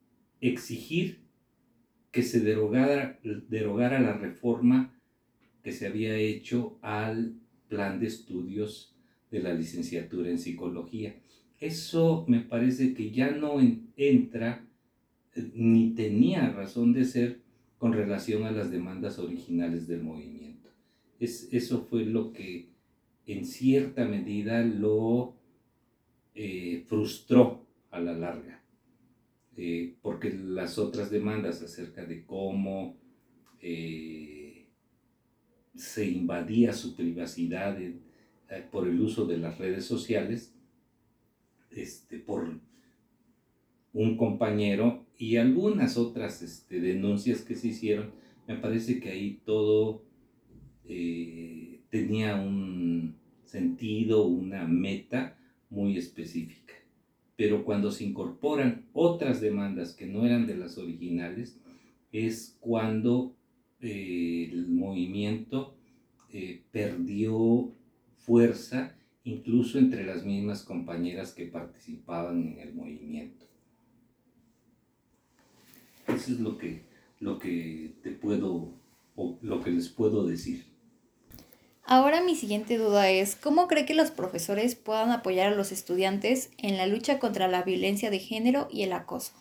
exigir 0.41 1.23
que 2.11 2.23
se 2.23 2.39
derogara, 2.39 3.19
derogara 3.47 3.99
la 3.99 4.13
reforma 4.13 4.99
que 5.61 5.71
se 5.71 5.85
había 5.85 6.15
hecho 6.15 6.79
al 6.81 7.35
plan 7.67 7.99
de 7.99 8.07
estudios 8.07 8.94
de 9.35 9.43
la 9.43 9.53
licenciatura 9.53 10.29
en 10.29 10.39
psicología. 10.39 11.15
Eso 11.59 12.25
me 12.27 12.39
parece 12.39 12.93
que 12.93 13.11
ya 13.11 13.31
no 13.31 13.59
entra 13.97 14.65
eh, 15.35 15.51
ni 15.53 15.91
tenía 15.91 16.51
razón 16.51 16.93
de 16.93 17.03
ser 17.03 17.41
con 17.77 17.91
relación 17.91 18.43
a 18.43 18.51
las 18.51 18.71
demandas 18.71 19.19
originales 19.19 19.87
del 19.87 20.03
movimiento. 20.03 20.69
Es, 21.19 21.49
eso 21.51 21.85
fue 21.89 22.05
lo 22.05 22.31
que 22.31 22.69
en 23.27 23.45
cierta 23.45 24.05
medida 24.05 24.63
lo 24.63 25.35
eh, 26.33 26.83
frustró 26.87 27.65
a 27.91 27.99
la 27.99 28.13
larga, 28.13 28.61
eh, 29.57 29.95
porque 30.01 30.31
las 30.33 30.77
otras 30.77 31.09
demandas 31.09 31.61
acerca 31.61 32.05
de 32.05 32.23
cómo 32.23 32.97
se 35.73 36.07
invadía 36.07 36.71
su 36.71 36.95
privacidad 36.95 37.75
eh, 38.49 38.63
por 38.71 38.87
el 38.87 39.01
uso 39.01 39.25
de 39.25 39.37
las 39.37 39.57
redes 39.57 39.85
sociales, 39.85 40.53
este, 41.71 42.19
por 42.19 42.59
un 43.93 44.17
compañero 44.17 45.05
y 45.17 45.37
algunas 45.37 45.97
otras 45.97 46.43
este, 46.43 46.79
denuncias 46.79 47.41
que 47.41 47.55
se 47.55 47.69
hicieron, 47.69 48.11
me 48.47 48.55
parece 48.55 48.99
que 48.99 49.09
ahí 49.09 49.41
todo 49.45 50.03
eh, 50.87 51.79
tenía 51.89 52.35
un 52.35 53.15
sentido, 53.45 54.25
una 54.25 54.67
meta 54.67 55.39
muy 55.71 55.97
específica. 55.97 56.73
Pero 57.35 57.65
cuando 57.65 57.91
se 57.91 58.03
incorporan 58.03 58.85
otras 58.93 59.41
demandas 59.41 59.93
que 59.93 60.05
no 60.05 60.25
eran 60.25 60.45
de 60.45 60.55
las 60.55 60.77
originales, 60.77 61.59
es 62.11 62.57
cuando 62.59 63.35
eh, 63.81 64.49
el 64.51 64.67
movimiento 64.67 65.75
perdió 66.71 67.73
fuerza 68.25 68.95
incluso 69.23 69.79
entre 69.79 70.05
las 70.05 70.23
mismas 70.23 70.63
compañeras 70.63 71.33
que 71.33 71.45
participaban 71.45 72.43
en 72.43 72.59
el 72.59 72.73
movimiento. 72.73 73.45
Eso 76.07 76.31
es 76.31 76.39
lo 76.39 76.57
que, 76.57 76.83
lo 77.19 77.39
que 77.39 77.93
te 78.03 78.11
puedo, 78.11 78.71
o 79.15 79.37
lo 79.41 79.63
que 79.63 79.71
les 79.71 79.89
puedo 79.89 80.25
decir. 80.25 80.65
Ahora 81.83 82.23
mi 82.23 82.35
siguiente 82.35 82.77
duda 82.77 83.09
es, 83.09 83.35
¿cómo 83.35 83.67
cree 83.67 83.85
que 83.85 83.93
los 83.93 84.11
profesores 84.11 84.75
puedan 84.75 85.11
apoyar 85.11 85.53
a 85.53 85.55
los 85.55 85.71
estudiantes 85.71 86.51
en 86.57 86.77
la 86.77 86.87
lucha 86.87 87.19
contra 87.19 87.47
la 87.47 87.63
violencia 87.63 88.09
de 88.09 88.19
género 88.19 88.67
y 88.71 88.83
el 88.83 88.93
acoso? 88.93 89.33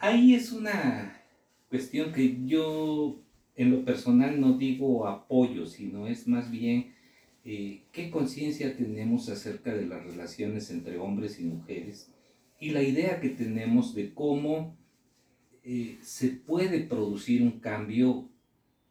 Ahí 0.00 0.34
es 0.34 0.52
una 0.52 1.20
cuestión 1.68 2.12
que 2.12 2.36
yo 2.46 3.20
en 3.62 3.70
lo 3.70 3.84
personal 3.84 4.40
no 4.40 4.56
digo 4.56 5.06
apoyo, 5.06 5.66
sino 5.66 6.06
es 6.06 6.26
más 6.26 6.50
bien 6.50 6.94
eh, 7.44 7.82
qué 7.92 8.10
conciencia 8.10 8.76
tenemos 8.76 9.28
acerca 9.28 9.74
de 9.74 9.86
las 9.86 10.02
relaciones 10.04 10.70
entre 10.70 10.98
hombres 10.98 11.38
y 11.40 11.44
mujeres 11.44 12.10
y 12.58 12.70
la 12.70 12.82
idea 12.82 13.20
que 13.20 13.30
tenemos 13.30 13.94
de 13.94 14.14
cómo 14.14 14.76
eh, 15.62 15.98
se 16.02 16.28
puede 16.28 16.80
producir 16.80 17.42
un 17.42 17.60
cambio, 17.60 18.30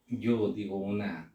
yo 0.07 0.53
digo 0.53 0.77
una 0.77 1.33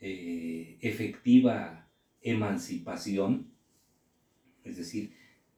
eh, 0.00 0.78
efectiva 0.80 1.88
emancipación, 2.20 3.50
es 4.64 4.76
decir, 4.76 5.14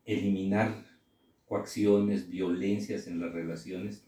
eliminar 0.06 0.86
coacciones, 1.46 2.30
violencias 2.30 3.06
en 3.06 3.20
las 3.20 3.32
relaciones, 3.32 4.04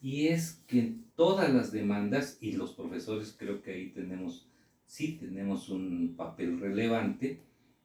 y 0.00 0.28
es 0.28 0.62
que 0.66 0.96
todas 1.14 1.52
las 1.52 1.72
demandas, 1.72 2.38
y 2.40 2.52
los 2.52 2.72
profesores 2.72 3.34
creo 3.38 3.62
que 3.62 3.72
ahí 3.72 3.90
tenemos, 3.90 4.48
sí 4.86 5.18
tenemos 5.18 5.68
un 5.68 6.14
papel 6.16 6.58
relevante, 6.58 7.42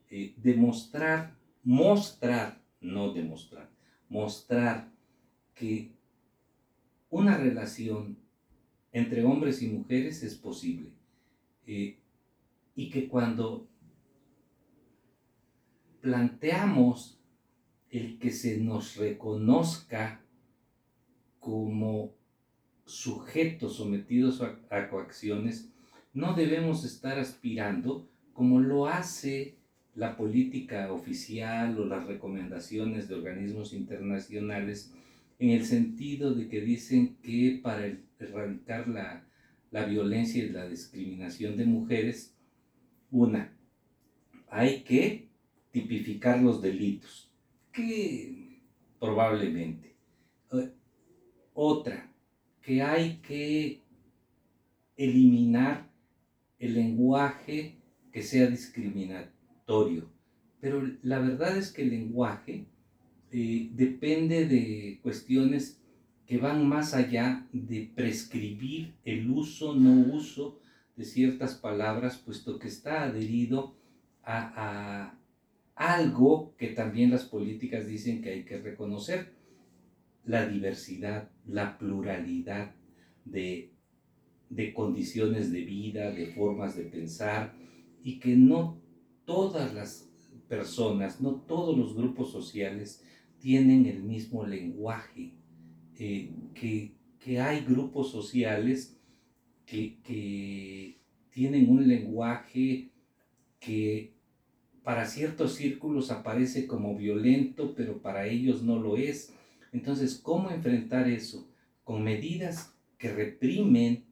eh, 0.10 0.34
demostrar, 0.38 1.36
mostrar, 1.64 2.62
no 2.80 3.12
demostrar, 3.12 3.70
mostrar 4.08 4.92
que 5.54 5.92
una 7.10 7.38
relación 7.38 8.18
entre 8.92 9.24
hombres 9.26 9.62
y 9.62 9.68
mujeres 9.68 10.24
es 10.24 10.36
posible. 10.36 10.92
Eh, 11.68 11.98
y 12.76 12.90
que 12.90 13.08
cuando 13.08 13.68
planteamos 16.02 17.20
el 17.90 18.20
que 18.20 18.32
se 18.32 18.60
nos 18.60 18.98
reconozca 18.98 20.25
como 21.46 22.16
sujetos 22.88 23.76
sometidos 23.76 24.42
a, 24.42 24.90
coacciones, 24.90 25.72
no 26.12 26.34
debemos 26.34 26.84
estar 26.84 27.20
aspirando 27.20 28.10
como 28.34 28.60
lo 28.60 28.88
hace 28.88 29.60
la 29.94 30.18
política 30.18 30.92
oficial 30.92 31.78
o 31.78 31.86
las 31.86 32.08
recomendaciones 32.08 33.08
de 33.08 33.14
organismos 33.14 33.74
internacionales 33.74 34.92
en 35.38 35.52
el 35.52 35.68
sentido 35.68 36.34
de 36.34 36.48
que 36.48 36.62
dicen 36.62 37.18
que 37.22 37.60
para 37.62 37.96
erradicar 38.18 38.88
la, 38.88 39.28
la 39.70 39.86
violencia 39.86 40.44
y 40.44 40.50
la 40.50 40.68
discriminación 40.68 41.58
de 41.58 41.66
mujeres, 41.66 42.36
una, 43.12 43.56
hay 44.50 44.82
que 44.82 45.30
tipificar 45.70 46.42
los 46.42 46.60
delitos, 46.60 47.32
que 47.72 48.64
probablemente. 49.00 49.96
Otra, 51.58 52.12
que 52.62 52.82
hay 52.82 53.20
que 53.20 53.82
eliminar 54.98 55.90
el 56.60 56.74
lenguaje 56.74 57.78
que 58.12 58.24
sea 58.24 58.48
discriminatorio. 58.48 60.10
Pero 60.60 60.86
la 61.02 61.20
verdad 61.20 61.58
es 61.58 61.72
que 61.72 61.84
el 61.84 61.92
lenguaje 61.92 62.66
eh, 63.32 63.70
depende 63.72 64.46
de 64.48 65.00
cuestiones 65.02 65.82
que 66.26 66.40
van 66.40 66.68
más 66.68 66.94
allá 66.94 67.48
de 67.54 67.90
prescribir 67.96 68.94
el 69.06 69.30
uso, 69.32 69.76
no 69.76 70.14
uso 70.14 70.60
de 70.98 71.06
ciertas 71.06 71.56
palabras, 71.56 72.18
puesto 72.18 72.60
que 72.60 72.68
está 72.68 73.04
adherido 73.04 73.78
a, 74.24 75.14
a 75.16 75.20
algo 75.76 76.54
que 76.58 76.68
también 76.68 77.12
las 77.12 77.24
políticas 77.24 77.88
dicen 77.88 78.22
que 78.22 78.32
hay 78.32 78.44
que 78.44 78.58
reconocer 78.58 79.35
la 80.26 80.48
diversidad, 80.48 81.30
la 81.46 81.78
pluralidad 81.78 82.74
de, 83.26 83.72
condiciones 84.74 85.52
de 85.52 85.62
vida, 85.62 86.12
de 86.12 86.28
formas 86.28 86.76
de 86.76 86.84
pensar, 86.84 87.56
y 88.04 88.20
que 88.20 88.36
no 88.36 88.82
todas 89.26 89.74
las 89.74 90.10
personas, 90.48 91.22
no 91.22 91.36
todos 91.42 91.78
los 91.78 91.96
grupos 91.96 92.32
sociales 92.32 93.04
tienen 93.40 93.86
el 93.86 94.04
mismo 94.04 94.46
lenguaje, 94.46 95.34
eh, 95.98 96.32
que, 96.54 96.94
hay 97.40 97.66
grupos 97.66 98.12
sociales 98.12 99.00
que, 99.66 100.00
que, 100.04 101.00
tienen 101.32 101.70
un 101.70 101.88
lenguaje 101.88 102.92
que 103.60 104.14
para 104.84 105.06
ciertos 105.06 105.56
círculos 105.56 106.12
aparece 106.12 106.68
como 106.68 106.96
violento, 106.96 107.74
pero 107.76 108.02
para 108.02 108.28
ellos 108.28 108.62
no 108.62 108.80
lo 108.80 108.96
es, 108.96 109.34
entonces, 109.76 110.22
¿cómo 110.24 110.52
enfrentar 110.52 111.10
eso? 111.10 111.50
Con 111.84 112.02
medidas 112.02 112.74
que 112.98 113.12
reprimen 113.12 114.06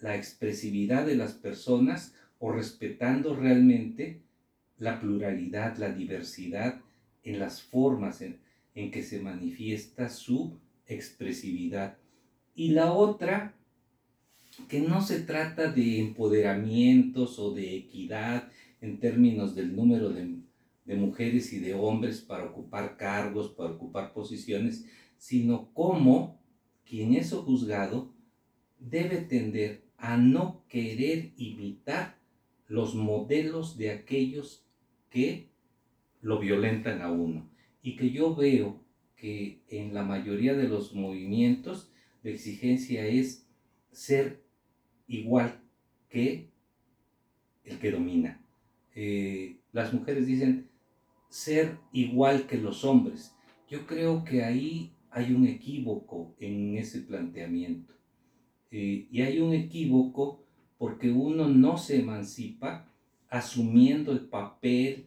la 0.00 0.14
expresividad 0.14 1.04
de 1.04 1.16
las 1.16 1.32
personas 1.32 2.14
o 2.38 2.52
respetando 2.52 3.34
realmente 3.34 4.20
la 4.78 5.00
pluralidad, 5.00 5.76
la 5.78 5.90
diversidad 5.90 6.80
en 7.24 7.40
las 7.40 7.60
formas 7.60 8.22
en, 8.22 8.38
que 8.92 9.02
se 9.02 9.20
manifiesta 9.20 10.08
su 10.08 10.56
expresividad. 10.86 11.98
Y 12.54 12.68
la 12.70 12.92
otra, 12.92 13.54
que 14.68 14.80
no 14.80 15.02
se 15.02 15.22
trata 15.22 15.72
de 15.72 15.98
empoderamientos 15.98 17.40
o 17.40 17.52
de 17.52 17.74
equidad 17.74 18.48
en 18.80 19.00
términos 19.00 19.56
del 19.56 19.74
número 19.74 20.10
de, 20.10 20.36
de 20.90 20.96
mujeres 20.96 21.52
y 21.52 21.60
de 21.60 21.72
hombres 21.72 22.20
para 22.20 22.46
ocupar 22.46 22.96
cargos, 22.96 23.50
para 23.50 23.70
ocupar 23.70 24.12
posiciones, 24.12 24.90
sino 25.18 25.72
cómo 25.72 26.42
quien 26.84 27.14
es 27.14 27.30
juzgado 27.32 28.12
debe 28.80 29.18
tender 29.18 29.84
a 29.96 30.16
no 30.16 30.64
querer 30.68 31.30
imitar 31.36 32.18
los 32.66 32.96
modelos 32.96 33.78
de 33.78 33.92
aquellos 33.92 34.66
que 35.10 35.52
lo 36.22 36.40
violentan 36.40 37.02
a 37.02 37.12
uno. 37.12 37.48
Y 37.82 37.94
que 37.94 38.10
yo 38.10 38.34
veo 38.34 38.84
que 39.14 39.62
en 39.68 39.94
la 39.94 40.02
mayoría 40.02 40.54
de 40.54 40.66
los 40.66 40.92
movimientos 40.92 41.92
la 42.24 42.30
exigencia 42.30 43.06
es 43.06 43.48
ser 43.92 44.42
igual 45.06 45.62
que 46.08 46.50
el 47.62 47.78
que 47.78 47.92
domina. 47.92 48.44
Eh, 48.96 49.60
las 49.70 49.94
mujeres 49.94 50.26
dicen 50.26 50.69
ser 51.30 51.78
igual 51.92 52.46
que 52.46 52.58
los 52.58 52.84
hombres. 52.84 53.34
Yo 53.68 53.86
creo 53.86 54.24
que 54.24 54.44
ahí 54.44 54.92
hay 55.10 55.32
un 55.32 55.46
equívoco 55.46 56.34
en 56.38 56.76
ese 56.76 57.00
planteamiento. 57.00 57.94
Eh, 58.70 59.08
y 59.10 59.22
hay 59.22 59.40
un 59.40 59.54
equívoco 59.54 60.44
porque 60.76 61.10
uno 61.10 61.48
no 61.48 61.78
se 61.78 62.00
emancipa 62.00 62.86
asumiendo 63.28 64.12
el 64.12 64.20
papel, 64.20 65.06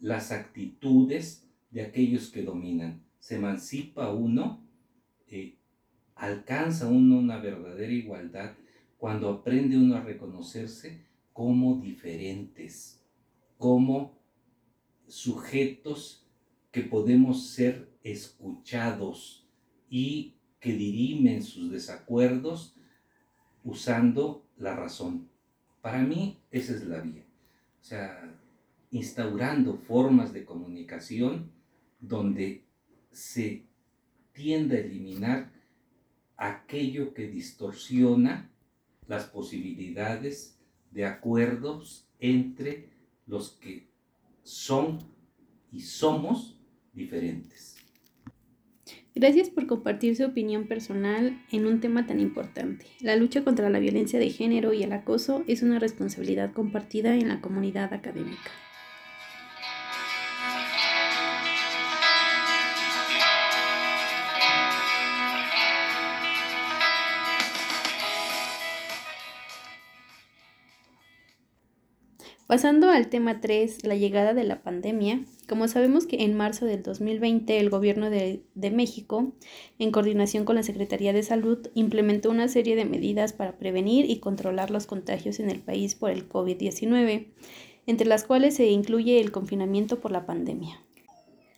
las 0.00 0.32
actitudes 0.32 1.48
de 1.70 1.82
aquellos 1.82 2.30
que 2.30 2.42
dominan. 2.42 3.02
Se 3.20 3.36
emancipa 3.36 4.12
uno, 4.12 4.60
eh, 5.28 5.56
alcanza 6.16 6.88
uno 6.88 7.18
una 7.18 7.38
verdadera 7.38 7.92
igualdad 7.92 8.54
cuando 8.98 9.30
aprende 9.30 9.76
uno 9.76 9.96
a 9.96 10.02
reconocerse 10.02 11.06
como 11.32 11.80
diferentes, 11.80 13.04
como 13.56 14.19
sujetos 15.10 16.24
que 16.70 16.82
podemos 16.82 17.48
ser 17.48 17.90
escuchados 18.02 19.46
y 19.88 20.36
que 20.60 20.72
dirimen 20.72 21.42
sus 21.42 21.70
desacuerdos 21.70 22.76
usando 23.64 24.46
la 24.56 24.76
razón. 24.76 25.28
Para 25.82 25.98
mí 26.02 26.38
esa 26.50 26.74
es 26.74 26.84
la 26.86 27.00
vía. 27.00 27.24
O 27.80 27.84
sea, 27.84 28.38
instaurando 28.90 29.74
formas 29.74 30.32
de 30.32 30.44
comunicación 30.44 31.50
donde 31.98 32.64
se 33.10 33.66
tiende 34.32 34.76
a 34.76 34.80
eliminar 34.80 35.52
aquello 36.36 37.12
que 37.14 37.26
distorsiona 37.26 38.50
las 39.08 39.24
posibilidades 39.24 40.58
de 40.92 41.04
acuerdos 41.04 42.08
entre 42.20 42.90
los 43.26 43.50
que 43.50 43.89
son 44.50 44.98
y 45.70 45.80
somos 45.80 46.60
diferentes. 46.92 47.76
Gracias 49.14 49.50
por 49.50 49.66
compartir 49.66 50.16
su 50.16 50.24
opinión 50.24 50.66
personal 50.66 51.40
en 51.52 51.66
un 51.66 51.80
tema 51.80 52.06
tan 52.06 52.20
importante. 52.20 52.86
La 53.00 53.16
lucha 53.16 53.44
contra 53.44 53.70
la 53.70 53.78
violencia 53.78 54.18
de 54.18 54.30
género 54.30 54.72
y 54.72 54.82
el 54.82 54.92
acoso 54.92 55.44
es 55.46 55.62
una 55.62 55.78
responsabilidad 55.78 56.52
compartida 56.52 57.14
en 57.14 57.28
la 57.28 57.40
comunidad 57.40 57.92
académica. 57.92 58.50
Pasando 72.50 72.90
al 72.90 73.06
tema 73.06 73.40
3, 73.40 73.84
la 73.84 73.94
llegada 73.94 74.34
de 74.34 74.42
la 74.42 74.60
pandemia, 74.60 75.20
como 75.48 75.68
sabemos 75.68 76.06
que 76.06 76.24
en 76.24 76.36
marzo 76.36 76.66
del 76.66 76.82
2020 76.82 77.60
el 77.60 77.70
gobierno 77.70 78.10
de, 78.10 78.42
de, 78.56 78.70
México, 78.72 79.32
en 79.78 79.92
coordinación 79.92 80.44
con 80.44 80.56
la 80.56 80.64
Secretaría 80.64 81.12
de 81.12 81.22
Salud, 81.22 81.68
implementó 81.74 82.28
una 82.28 82.48
serie 82.48 82.74
de 82.74 82.84
medidas 82.84 83.32
para 83.32 83.56
prevenir 83.56 84.10
y 84.10 84.18
controlar 84.18 84.72
los 84.72 84.88
contagios 84.88 85.38
en 85.38 85.48
el 85.48 85.60
país 85.60 85.94
por 85.94 86.10
el 86.10 86.28
COVID-19, 86.28 87.28
entre 87.86 88.08
las 88.08 88.24
cuales 88.24 88.56
se 88.56 88.66
incluye 88.66 89.20
el 89.20 89.30
confinamiento 89.30 90.00
por 90.00 90.10
la 90.10 90.26
pandemia. 90.26 90.82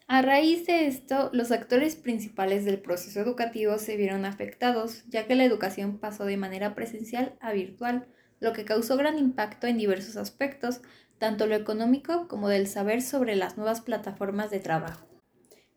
A 0.09 0.21
raíz 0.21 0.67
de 0.67 0.89
esto, 0.89 1.31
los 1.33 1.53
actores 1.53 1.97
principales 1.97 2.67
del 2.67 2.79
proceso 2.79 3.19
educativo 3.19 3.79
se 3.79 3.97
vieron 3.97 4.27
afectados, 4.27 5.05
ya 5.09 5.27
que 5.27 5.37
la 5.37 5.45
educación 5.47 5.97
pasó 5.97 6.27
de 6.27 6.37
manera 6.37 6.75
presencial 6.75 7.35
a 7.41 7.55
virtual 7.55 8.09
lo 8.43 8.53
que 8.53 8.65
causó 8.65 8.97
gran 8.97 9.19
impacto 9.19 9.69
en 9.69 9.79
diversos 9.79 10.17
aspectos, 10.17 10.81
tanto 11.19 11.47
lo 11.47 11.55
económico 11.55 12.27
como 12.27 12.49
del 12.49 12.67
saber 12.67 13.01
sobre 13.01 13.37
las 13.37 13.57
nuevas 13.57 13.81
plataformas 13.81 14.51
de 14.51 14.59
trabajo. 14.59 15.07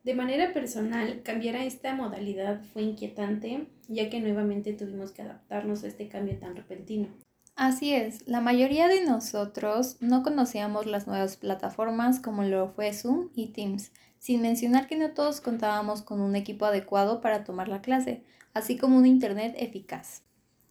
De 0.03 0.15
manera 0.15 0.51
personal, 0.51 1.21
cambiar 1.23 1.57
a 1.57 1.63
esta 1.63 1.93
modalidad 1.93 2.61
fue 2.73 2.81
inquietante, 2.81 3.67
ya 3.87 4.09
que 4.09 4.19
nuevamente 4.19 4.73
tuvimos 4.73 5.11
que 5.11 5.21
adaptarnos 5.21 5.83
a 5.83 5.87
este 5.87 6.09
cambio 6.09 6.39
tan 6.39 6.55
repentino. 6.55 7.07
Así 7.55 7.93
es, 7.93 8.27
la 8.27 8.41
mayoría 8.41 8.87
de 8.87 9.05
nosotros 9.05 9.97
no 9.99 10.23
conocíamos 10.23 10.87
las 10.87 11.05
nuevas 11.05 11.37
plataformas 11.37 12.19
como 12.19 12.43
lo 12.43 12.69
fue 12.69 12.91
Zoom 12.93 13.29
y 13.35 13.53
Teams, 13.53 13.91
sin 14.17 14.41
mencionar 14.41 14.87
que 14.87 14.97
no 14.97 15.11
todos 15.11 15.39
contábamos 15.39 16.01
con 16.01 16.19
un 16.19 16.35
equipo 16.35 16.65
adecuado 16.65 17.21
para 17.21 17.43
tomar 17.43 17.67
la 17.67 17.83
clase, 17.83 18.23
así 18.55 18.75
como 18.75 18.97
un 18.97 19.05
Internet 19.05 19.53
eficaz. 19.59 20.24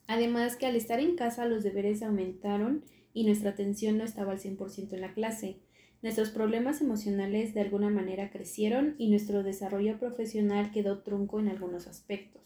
Además 0.06 0.56
que 0.56 0.66
al 0.66 0.76
estar 0.76 1.00
en 1.00 1.16
casa 1.16 1.46
los 1.46 1.64
deberes 1.64 2.02
aumentaron 2.02 2.84
y 3.12 3.24
nuestra 3.24 3.50
atención 3.50 3.98
no 3.98 4.04
estaba 4.04 4.32
al 4.32 4.40
100% 4.40 4.92
en 4.92 5.00
la 5.00 5.14
clase. 5.14 5.60
Nuestros 6.02 6.30
problemas 6.30 6.82
emocionales 6.82 7.54
de 7.54 7.62
alguna 7.62 7.88
manera 7.88 8.30
crecieron 8.30 8.94
y 8.98 9.08
nuestro 9.08 9.42
desarrollo 9.42 9.98
profesional 9.98 10.70
quedó 10.70 11.02
trunco 11.02 11.40
en 11.40 11.48
algunos 11.48 11.86
aspectos. 11.86 12.42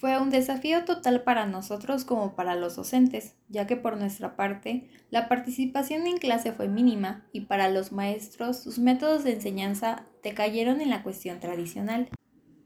Fue 0.00 0.18
un 0.18 0.30
desafío 0.30 0.86
total 0.86 1.24
para 1.24 1.44
nosotros 1.44 2.06
como 2.06 2.34
para 2.34 2.54
los 2.54 2.76
docentes, 2.76 3.34
ya 3.48 3.66
que 3.66 3.76
por 3.76 3.98
nuestra 3.98 4.34
parte 4.34 4.88
la 5.10 5.28
participación 5.28 6.06
en 6.06 6.16
clase 6.16 6.52
fue 6.52 6.68
mínima 6.68 7.26
y 7.32 7.42
para 7.42 7.68
los 7.68 7.92
maestros 7.92 8.62
sus 8.62 8.78
métodos 8.78 9.24
de 9.24 9.32
enseñanza 9.32 10.06
decayeron 10.22 10.80
en 10.80 10.88
la 10.88 11.02
cuestión 11.02 11.38
tradicional. 11.38 12.08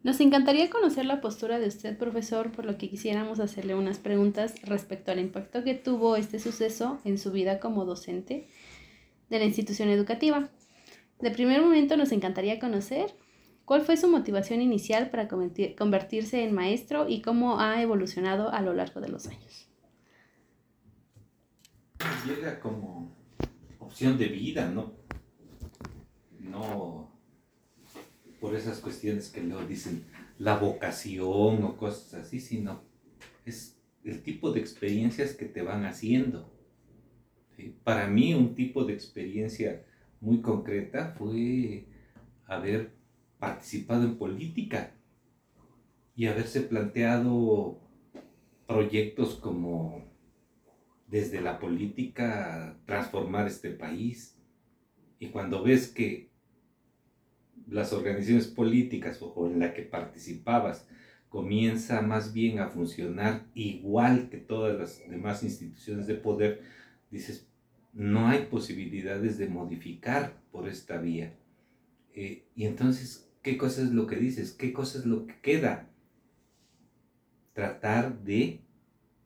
Nos 0.04 0.20
encantaría 0.20 0.68
conocer 0.68 1.06
la 1.06 1.22
postura 1.22 1.58
de 1.58 1.66
usted, 1.66 1.96
profesor, 1.96 2.52
por 2.52 2.66
lo 2.66 2.76
que 2.76 2.90
quisiéramos 2.90 3.40
hacerle 3.40 3.74
unas 3.74 3.98
preguntas 3.98 4.54
respecto 4.62 5.10
al 5.10 5.18
impacto 5.18 5.64
que 5.64 5.72
tuvo 5.72 6.16
este 6.16 6.38
suceso 6.38 7.00
en 7.06 7.16
su 7.16 7.32
vida 7.32 7.58
como 7.58 7.86
docente 7.86 8.46
de 9.30 9.38
la 9.38 9.46
institución 9.46 9.88
educativa. 9.88 10.50
De 11.20 11.30
primer 11.30 11.62
momento 11.62 11.96
nos 11.96 12.12
encantaría 12.12 12.58
conocer 12.58 13.16
cuál 13.64 13.80
fue 13.80 13.96
su 13.96 14.08
motivación 14.08 14.60
inicial 14.60 15.08
para 15.08 15.26
convertirse 15.26 16.44
en 16.44 16.54
maestro 16.54 17.08
y 17.08 17.22
cómo 17.22 17.58
ha 17.58 17.80
evolucionado 17.80 18.52
a 18.52 18.60
lo 18.60 18.74
largo 18.74 19.00
de 19.00 19.08
los 19.08 19.26
años. 19.26 19.70
Llega 22.26 22.60
como 22.60 23.16
opción 23.78 24.18
de 24.18 24.28
vida, 24.28 24.68
¿no? 24.68 24.92
No 26.40 27.13
por 28.44 28.54
esas 28.54 28.80
cuestiones 28.80 29.30
que 29.30 29.40
luego 29.40 29.64
dicen 29.64 30.04
la 30.36 30.58
vocación 30.58 31.64
o 31.64 31.78
cosas 31.78 32.26
así, 32.26 32.40
sino 32.40 32.82
es 33.46 33.80
el 34.04 34.22
tipo 34.22 34.52
de 34.52 34.60
experiencias 34.60 35.32
que 35.32 35.46
te 35.46 35.62
van 35.62 35.86
haciendo. 35.86 36.52
Para 37.84 38.06
mí 38.06 38.34
un 38.34 38.54
tipo 38.54 38.84
de 38.84 38.92
experiencia 38.92 39.86
muy 40.20 40.42
concreta 40.42 41.14
fue 41.16 41.86
haber 42.44 42.92
participado 43.38 44.04
en 44.04 44.18
política 44.18 44.92
y 46.14 46.26
haberse 46.26 46.60
planteado 46.60 47.80
proyectos 48.66 49.36
como 49.36 50.04
desde 51.06 51.40
la 51.40 51.58
política 51.58 52.78
transformar 52.84 53.46
este 53.46 53.70
país. 53.70 54.38
Y 55.18 55.28
cuando 55.28 55.62
ves 55.62 55.88
que 55.88 56.33
las 57.68 57.92
organizaciones 57.92 58.46
políticas 58.46 59.18
o, 59.20 59.46
en 59.46 59.58
la 59.58 59.74
que 59.74 59.82
participabas 59.82 60.86
comienza 61.28 62.00
más 62.02 62.32
bien 62.32 62.60
a 62.60 62.68
funcionar 62.68 63.46
igual 63.54 64.28
que 64.30 64.38
todas 64.38 64.78
las 64.78 65.10
demás 65.10 65.42
instituciones 65.42 66.06
de 66.06 66.14
poder, 66.14 66.62
dices, 67.10 67.48
no 67.92 68.28
hay 68.28 68.46
posibilidades 68.46 69.38
de 69.38 69.48
modificar 69.48 70.40
por 70.52 70.68
esta 70.68 70.98
vía. 70.98 71.34
Eh, 72.14 72.46
y 72.54 72.66
entonces, 72.66 73.28
¿qué 73.42 73.56
cosa 73.56 73.82
es 73.82 73.90
lo 73.90 74.06
que 74.06 74.16
dices? 74.16 74.52
¿Qué 74.52 74.72
cosa 74.72 74.98
es 74.98 75.06
lo 75.06 75.26
que 75.26 75.40
queda? 75.40 75.90
Tratar 77.52 78.22
de 78.22 78.60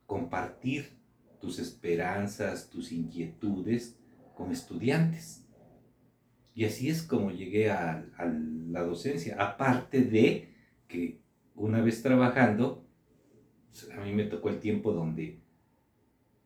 compartir 0.05 0.97
tus 1.39 1.59
esperanzas, 1.59 2.69
tus 2.69 2.91
inquietudes 2.91 3.95
con 4.35 4.51
estudiantes. 4.51 5.45
Y 6.59 6.65
así 6.65 6.89
es 6.89 7.03
como 7.03 7.31
llegué 7.31 7.71
a, 7.71 8.05
la 8.69 8.83
docencia. 8.83 9.37
Aparte 9.39 10.01
de 10.01 10.49
que 10.89 11.21
una 11.55 11.79
vez 11.79 12.03
trabajando, 12.03 12.85
pues, 13.71 13.89
a 13.91 14.01
mí 14.01 14.11
me 14.11 14.25
tocó 14.25 14.49
el 14.49 14.59
tiempo 14.59 14.91
donde 14.91 15.39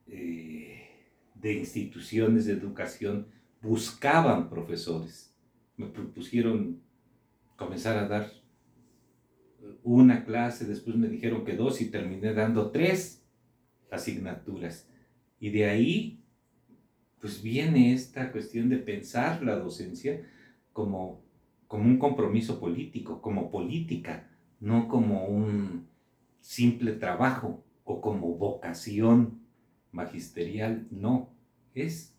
eh, 0.06 0.84
de 1.34 1.54
instituciones 1.54 2.46
de 2.46 2.54
educación 2.54 3.26
buscaban 3.60 4.52
profesores. 4.52 5.36
Me 5.78 5.88
propusieron 5.88 6.84
comenzar 7.56 7.98
a 7.98 8.08
dar 8.08 8.32
una 9.82 10.26
clase, 10.26 10.66
después 10.66 10.96
me 10.96 11.08
dijeron 11.08 11.44
que 11.44 11.56
dos 11.56 11.82
y 11.82 11.90
terminé 11.90 12.36
dando 12.36 12.70
tres 12.70 13.26
asignaturas. 13.90 14.88
Y 15.40 15.50
de 15.50 15.66
ahí 15.66 16.23
pues 17.24 17.42
viene 17.42 17.94
esta 17.94 18.34
cuestión 18.34 18.68
de 18.68 18.76
pensar 18.76 19.42
la 19.44 19.56
docencia 19.56 20.28
como, 20.74 21.22
como 21.70 21.86
un 21.86 21.98
compromiso 21.98 22.60
político, 22.60 23.22
como 23.22 23.50
política, 23.50 24.30
no 24.60 24.90
como 24.90 25.28
un 25.28 25.88
simple 26.42 26.92
trabajo 26.92 27.64
o 27.86 28.02
como 28.02 28.36
vocación 28.36 29.40
magisterial, 29.94 30.86
no, 30.92 31.30
es 31.74 32.14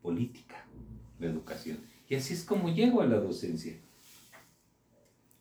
política 0.00 0.66
la 1.18 1.26
educación. 1.26 1.76
Y 2.08 2.14
así 2.14 2.32
es 2.32 2.42
como 2.42 2.70
llego 2.70 3.02
a 3.02 3.06
la 3.06 3.18
docencia. 3.18 3.74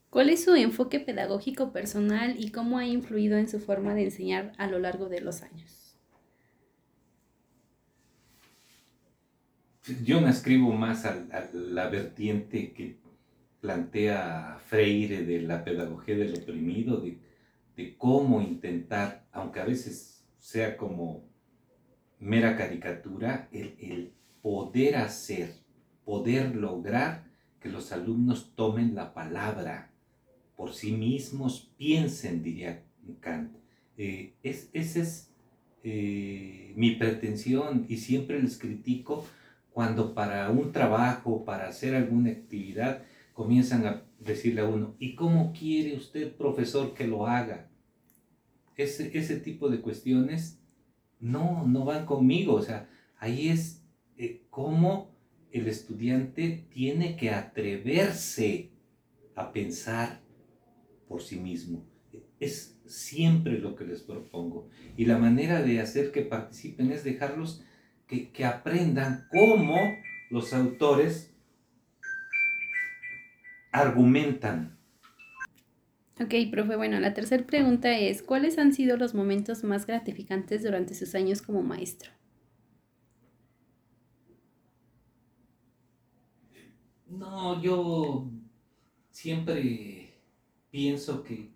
¿Cuál 0.10 0.30
es 0.30 0.43
su 0.43 0.56
enfoque 0.56 0.99
pedagógico 0.99 1.71
personal 1.71 2.36
y 2.38 2.51
cómo 2.51 2.80
ha 2.80 2.86
influido 2.86 3.38
en 3.38 3.47
su 3.47 3.62
forma 3.62 3.93
de 3.93 4.04
enseñar 4.04 4.51
a 4.58 4.67
lo 4.67 4.78
largo 4.78 5.08
de 5.08 5.21
los 5.21 5.41
años? 5.41 5.84
Yo 10.03 10.21
me 10.21 10.29
escribo 10.29 10.71
más 10.73 11.05
a, 11.05 11.49
la 11.53 11.89
vertiente 11.89 12.73
que 12.73 12.97
plantea 13.61 14.59
Freire 14.67 15.23
de 15.23 15.41
la 15.41 15.63
pedagogía 15.63 16.15
del 16.15 16.35
oprimido, 16.35 17.01
de, 17.01 17.19
cómo 17.97 18.41
intentar, 18.41 19.27
aunque 19.31 19.59
a 19.59 19.65
veces 19.65 20.25
sea 20.39 20.77
como 20.77 21.27
mera 22.19 22.55
caricatura, 22.55 23.49
el, 23.51 23.75
el 23.79 24.13
poder 24.41 24.95
hacer, 24.95 25.53
poder 26.05 26.55
lograr 26.55 27.25
que 27.59 27.69
los 27.69 27.91
alumnos 27.91 28.53
tomen 28.55 28.95
la 28.95 29.13
palabra 29.13 29.91
por 30.55 30.73
sí 30.73 30.91
mismos, 30.91 31.73
piensen, 31.77 32.41
diría 32.43 32.83
Kant. 33.19 33.57
Eh, 33.97 34.35
es, 34.43 34.69
esa 34.73 35.01
es 35.01 35.31
eh, 35.83 36.73
mi 36.75 36.91
pretensión 36.91 37.85
y 37.89 37.97
siempre 37.97 38.41
les 38.41 38.57
critico 38.57 39.25
cuando 39.75 40.13
para 40.13 40.49
un 40.51 40.71
trabajo, 40.71 41.43
para 41.43 41.67
hacer 41.67 41.95
alguna 41.95 42.31
actividad, 42.31 43.03
comienzan 43.33 43.85
a 43.85 44.05
decirle 44.19 44.61
a 44.61 44.69
uno, 44.69 44.95
¿y 44.99 45.15
cómo 45.15 45.51
quiere 45.51 45.97
usted, 45.97 46.33
profesor, 46.33 46.93
que 46.93 47.05
lo 47.05 47.27
haga? 47.27 47.69
Ese, 48.77 49.17
ese 49.17 49.38
tipo 49.38 49.67
de 49.67 49.81
cuestiones 49.81 50.61
no, 51.19 51.67
no 51.67 51.83
van 51.83 52.05
conmigo. 52.05 52.53
O 52.53 52.61
sea, 52.61 52.88
ahí 53.19 53.49
es 53.49 53.83
eh, 54.15 54.45
cómo 54.49 55.13
el 55.51 55.67
estudiante 55.67 56.65
tiene 56.69 57.17
que 57.17 57.31
atreverse 57.31 58.71
a 59.35 59.51
pensar 59.51 60.21
por 61.09 61.21
sí 61.21 61.35
mismo. 61.35 61.85
Es 62.39 62.79
siempre 62.85 63.59
lo 63.59 63.75
que 63.75 63.83
les 63.83 64.03
propongo. 64.03 64.69
Y 64.95 65.03
la 65.03 65.17
manera 65.17 65.61
de 65.61 65.81
hacer 65.81 66.13
que 66.13 66.21
participen 66.21 66.93
es 66.93 67.03
dejarlos 67.03 67.61
que, 68.07 68.29
que 68.31 68.45
aprendan 68.45 69.27
cómo 69.31 69.97
los 70.29 70.53
autores 70.53 71.33
argumentan. 73.71 74.77
Ok, 76.19 76.33
profe, 76.49 76.77
bueno, 76.77 76.97
la 77.01 77.13
tercera 77.13 77.45
pregunta 77.45 77.97
es, 77.97 78.23
¿cuáles 78.23 78.57
han 78.57 78.73
sido 78.73 78.95
los 78.95 79.13
momentos 79.13 79.65
más 79.65 79.85
gratificantes 79.85 80.63
durante 80.63 80.95
sus 80.95 81.13
años 81.13 81.41
como 81.41 81.61
maestro? 81.61 82.11
No, 87.07 87.61
yo 87.61 88.29
siempre 89.09 90.13
pienso 90.69 91.21
que 91.23 91.51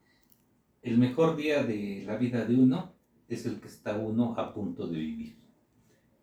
el 0.81 0.97
mejor 0.97 1.37
día 1.37 1.63
de 1.63 2.03
la 2.05 2.17
vida 2.17 2.43
de 2.43 2.55
uno 2.55 2.93
es 3.29 3.45
el 3.45 3.61
que 3.61 3.67
está 3.67 3.97
uno 3.97 4.35
a 4.37 4.53
punto 4.53 4.87
de 4.87 4.99
vivir. 4.99 5.37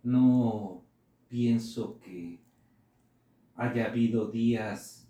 No 0.06 0.84
pienso 1.26 1.98
que 1.98 2.38
haya 3.56 3.86
habido 3.86 4.30
días 4.30 5.08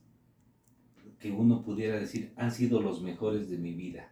que 1.19 1.31
uno 1.31 1.63
pudiera 1.63 1.99
decir 1.99 2.33
han 2.35 2.51
sido 2.51 2.81
los 2.81 3.03
mejores 3.03 3.51
de 3.51 3.59
mi 3.59 3.75
vida, 3.75 4.11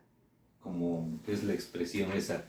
como 0.61 1.19
es 1.27 1.43
la 1.45 1.55
expresión 1.55 2.13
esa 2.13 2.45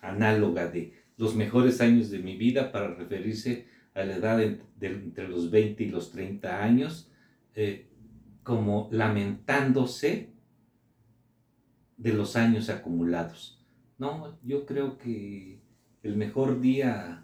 análoga 0.00 0.66
de 0.66 0.94
los 1.16 1.36
mejores 1.36 1.80
años 1.80 2.10
de 2.10 2.18
mi 2.18 2.36
vida 2.36 2.72
para 2.72 2.92
referirse 2.92 3.68
a 3.94 4.02
la 4.02 4.16
edad 4.16 4.42
entre 4.42 5.28
los 5.28 5.52
20 5.52 5.84
y 5.84 5.90
los 5.90 6.10
30 6.10 6.64
años, 6.64 7.08
eh, 7.54 7.86
como 8.42 8.88
lamentándose 8.90 10.32
de 11.96 12.12
los 12.14 12.34
años 12.34 12.68
acumulados. 12.68 13.64
No, 13.96 14.36
yo 14.42 14.66
creo 14.66 14.98
que 14.98 15.67
el 16.08 16.16
mejor 16.16 16.60
día 16.60 17.22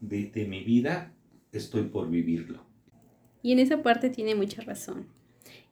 de, 0.00 0.26
de 0.26 0.46
mi 0.46 0.62
vida 0.62 1.12
estoy 1.52 1.84
por 1.84 2.08
vivirlo. 2.08 2.64
Y 3.42 3.52
en 3.52 3.58
esa 3.58 3.82
parte 3.82 4.10
tiene 4.10 4.34
mucha 4.34 4.62
razón. 4.62 5.06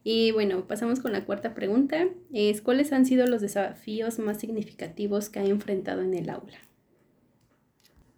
Y 0.03 0.31
bueno, 0.31 0.67
pasamos 0.67 0.99
con 0.99 1.13
la 1.13 1.25
cuarta 1.25 1.53
pregunta. 1.53 2.07
Es, 2.33 2.61
¿Cuáles 2.61 2.91
han 2.91 3.05
sido 3.05 3.27
los 3.27 3.41
desafíos 3.41 4.19
más 4.19 4.39
significativos 4.39 5.29
que 5.29 5.39
ha 5.39 5.45
enfrentado 5.45 6.01
en 6.01 6.13
el 6.13 6.29
aula? 6.29 6.57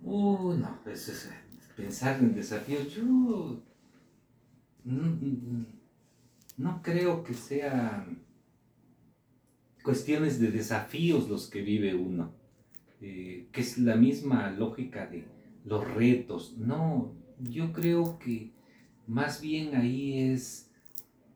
Uh, 0.03 0.53
no, 0.53 0.79
pues 0.83 1.07
es, 1.09 1.29
pensar 1.75 2.19
en 2.19 2.33
desafíos, 2.33 2.91
yo 2.93 3.03
no, 3.03 3.61
no 6.57 6.81
creo 6.81 7.23
que 7.23 7.35
sean 7.35 8.23
cuestiones 9.83 10.39
de 10.39 10.49
desafíos 10.49 11.29
los 11.29 11.47
que 11.49 11.61
vive 11.61 11.93
uno, 11.93 12.33
eh, 13.01 13.47
que 13.51 13.61
es 13.61 13.77
la 13.77 13.95
misma 13.95 14.51
lógica 14.51 15.07
de 15.07 15.25
los 15.65 15.91
retos. 15.93 16.55
No, 16.57 17.13
yo 17.39 17.73
creo 17.73 18.19
que 18.19 18.51
más 19.07 19.41
bien 19.41 19.75
ahí 19.75 20.19
es 20.19 20.71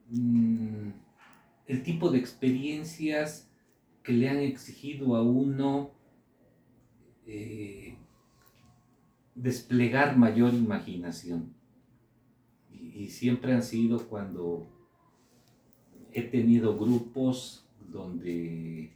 mm, 0.09 0.89
el 1.67 1.83
tipo 1.83 2.11
de 2.11 2.19
experiencias 2.19 3.49
que 4.03 4.13
le 4.13 4.29
han 4.29 4.37
exigido 4.37 5.15
a 5.15 5.23
uno 5.23 5.91
eh, 7.25 7.97
desplegar 9.33 10.17
mayor 10.17 10.53
imaginación. 10.53 11.53
Y, 12.71 13.07
siempre 13.07 13.53
han 13.53 13.63
sido 13.63 14.07
cuando 14.07 14.67
he 16.13 16.21
tenido 16.21 16.77
grupos 16.77 17.67
donde 17.91 18.94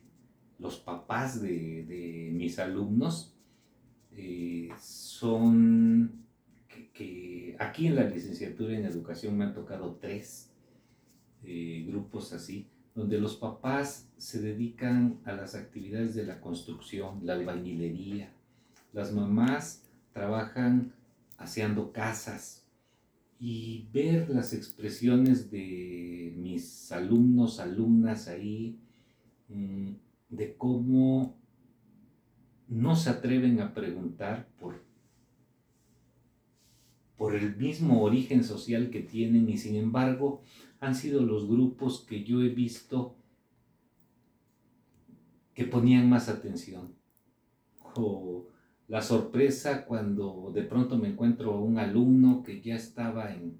los 0.59 0.77
papás 0.77 1.41
de, 1.41 2.29
mis 2.33 2.59
alumnos 2.59 3.33
eh, 4.15 4.69
son 4.79 6.25
que, 6.93 7.55
aquí 7.59 7.87
en 7.87 7.95
la 7.95 8.03
licenciatura 8.03 8.77
en 8.77 8.85
educación 8.85 9.37
me 9.37 9.45
han 9.45 9.53
tocado 9.53 9.97
tres 10.01 10.51
eh, 11.43 11.85
grupos 11.87 12.33
así, 12.33 12.67
donde 12.93 13.19
los 13.19 13.37
papás 13.37 14.09
se 14.17 14.41
dedican 14.41 15.19
a 15.23 15.31
las 15.31 15.55
actividades 15.55 16.15
de 16.15 16.25
la 16.25 16.41
construcción, 16.41 17.21
la 17.23 17.33
albañilería, 17.33 18.31
las 18.91 19.13
mamás 19.13 19.83
trabajan 20.13 20.93
haciendo 21.37 21.91
casas. 21.91 22.65
Y 23.41 23.87
ver 23.93 24.29
las 24.29 24.53
expresiones 24.53 25.49
de 25.49 26.33
mis 26.35 26.91
alumnos, 26.91 27.61
alumnas 27.61 28.27
ahí, 28.27 28.77
mm, 29.47 29.93
de 30.29 30.55
cómo 30.55 31.35
no 32.67 32.95
se 32.95 33.09
atreven 33.09 33.61
a 33.61 33.73
preguntar 33.73 34.47
por, 34.59 34.83
por 37.17 37.35
el 37.35 37.55
mismo 37.57 38.03
origen 38.03 38.43
social 38.43 38.91
que 38.91 39.01
tienen 39.01 39.49
y 39.49 39.57
sin 39.57 39.75
embargo 39.75 40.41
han 40.79 40.95
sido 40.95 41.23
los 41.23 41.47
grupos 41.47 42.05
que 42.07 42.23
yo 42.23 42.41
he 42.41 42.49
visto 42.49 43.15
que 45.53 45.65
ponían 45.65 46.09
más 46.09 46.29
atención. 46.29 46.95
O 47.95 48.47
la 48.87 49.01
sorpresa 49.01 49.85
cuando 49.85 50.51
de 50.53 50.63
pronto 50.63 50.97
me 50.97 51.09
encuentro 51.09 51.51
a 51.51 51.59
un 51.59 51.79
alumno 51.79 52.43
que 52.43 52.61
ya 52.61 52.75
estaba 52.75 53.33
en 53.33 53.59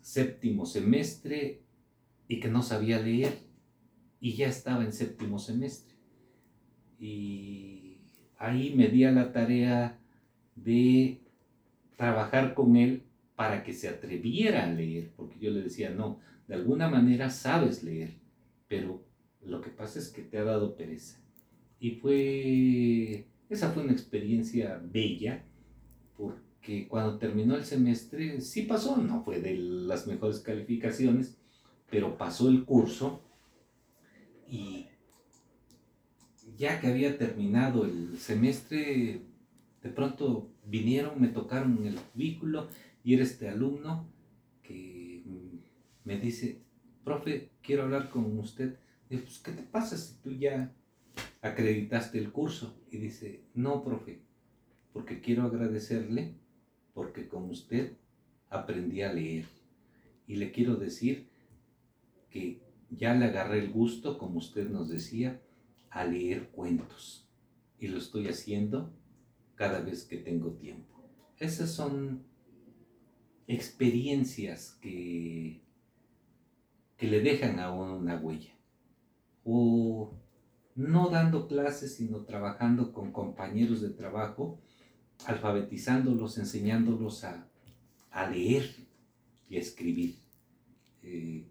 séptimo 0.00 0.64
semestre 0.64 1.62
y 2.28 2.40
que 2.40 2.48
no 2.48 2.62
sabía 2.62 3.00
leer 3.00 3.38
y 4.20 4.36
ya 4.36 4.48
estaba 4.48 4.84
en 4.84 4.92
séptimo 4.92 5.38
semestre. 5.38 5.93
Y 7.04 7.98
ahí 8.38 8.74
me 8.74 8.88
di 8.88 9.04
a 9.04 9.12
la 9.12 9.30
tarea 9.30 9.98
de 10.56 11.20
trabajar 11.98 12.54
con 12.54 12.76
él 12.76 13.02
para 13.36 13.62
que 13.62 13.74
se 13.74 13.90
atreviera 13.90 14.64
a 14.64 14.72
leer, 14.72 15.12
porque 15.14 15.38
yo 15.38 15.50
le 15.50 15.60
decía, 15.60 15.90
no, 15.90 16.20
de 16.48 16.54
alguna 16.54 16.88
manera 16.88 17.28
sabes 17.28 17.84
leer, 17.84 18.14
pero 18.68 19.04
lo 19.44 19.60
que 19.60 19.68
pasa 19.68 19.98
es 19.98 20.08
que 20.08 20.22
te 20.22 20.38
ha 20.38 20.44
dado 20.44 20.76
pereza. 20.76 21.20
Y 21.78 21.90
fue 21.96 23.26
esa 23.50 23.70
fue 23.72 23.82
una 23.82 23.92
experiencia 23.92 24.80
bella, 24.82 25.44
porque 26.16 26.88
cuando 26.88 27.18
terminó 27.18 27.54
el 27.54 27.64
semestre, 27.64 28.40
sí 28.40 28.62
pasó, 28.62 28.96
no 28.96 29.22
fue 29.22 29.42
de 29.42 29.58
las 29.58 30.06
mejores 30.06 30.40
calificaciones, 30.40 31.36
pero 31.90 32.16
pasó 32.16 32.48
el 32.48 32.64
curso 32.64 33.22
y 34.48 34.86
ya 36.56 36.80
que 36.80 36.88
había 36.88 37.18
terminado 37.18 37.84
el 37.84 38.18
semestre, 38.18 39.22
de 39.82 39.90
pronto 39.90 40.50
vinieron, 40.64 41.20
me 41.20 41.28
tocaron 41.28 41.86
el 41.86 41.96
cubículo 41.96 42.68
y 43.02 43.14
era 43.14 43.22
este 43.22 43.48
alumno 43.48 44.08
que 44.62 45.22
me 46.04 46.18
dice, 46.18 46.62
profe, 47.02 47.50
quiero 47.62 47.82
hablar 47.82 48.10
con 48.10 48.38
usted. 48.38 48.78
Y 49.10 49.18
pues, 49.18 49.38
¿qué 49.38 49.52
te 49.52 49.62
pasa 49.62 49.96
si 49.96 50.14
tú 50.22 50.32
ya 50.32 50.72
acreditaste 51.44 52.18
el 52.18 52.32
curso. 52.32 52.74
Y 52.90 52.96
dice, 52.96 53.44
no, 53.54 53.84
profe, 53.84 54.20
porque 54.92 55.20
quiero 55.20 55.42
agradecerle 55.42 56.34
porque 56.94 57.28
con 57.28 57.50
usted 57.50 57.92
aprendí 58.48 59.02
a 59.02 59.12
leer. 59.12 59.46
Y 60.26 60.36
le 60.36 60.52
quiero 60.52 60.76
decir 60.76 61.28
que 62.30 62.62
ya 62.90 63.14
le 63.14 63.26
agarré 63.26 63.58
el 63.58 63.72
gusto, 63.72 64.16
como 64.16 64.38
usted 64.38 64.70
nos 64.70 64.88
decía, 64.88 65.40
a 65.94 66.04
leer 66.04 66.48
cuentos. 66.50 67.26
Y 67.78 67.86
lo 67.88 67.98
estoy 67.98 68.28
haciendo 68.28 68.92
cada 69.54 69.80
vez 69.80 70.04
que 70.04 70.16
tengo 70.16 70.50
tiempo. 70.52 71.08
Esas 71.38 71.70
son 71.70 72.24
experiencias 73.46 74.76
que, 74.82 75.62
que 76.96 77.06
le 77.06 77.20
dejan 77.20 77.60
a 77.60 77.72
uno 77.72 77.96
una 77.96 78.16
huella. 78.16 78.52
O 79.44 80.12
no 80.74 81.10
dando 81.10 81.46
clases, 81.46 81.94
sino 81.94 82.24
trabajando 82.24 82.92
con 82.92 83.12
compañeros 83.12 83.80
de 83.80 83.90
trabajo, 83.90 84.58
alfabetizándolos, 85.26 86.38
enseñándolos 86.38 87.22
a, 87.22 87.48
leer 88.30 88.88
y 89.48 89.56
a 89.56 89.60
escribir. 89.60 90.16
Eh, 91.02 91.46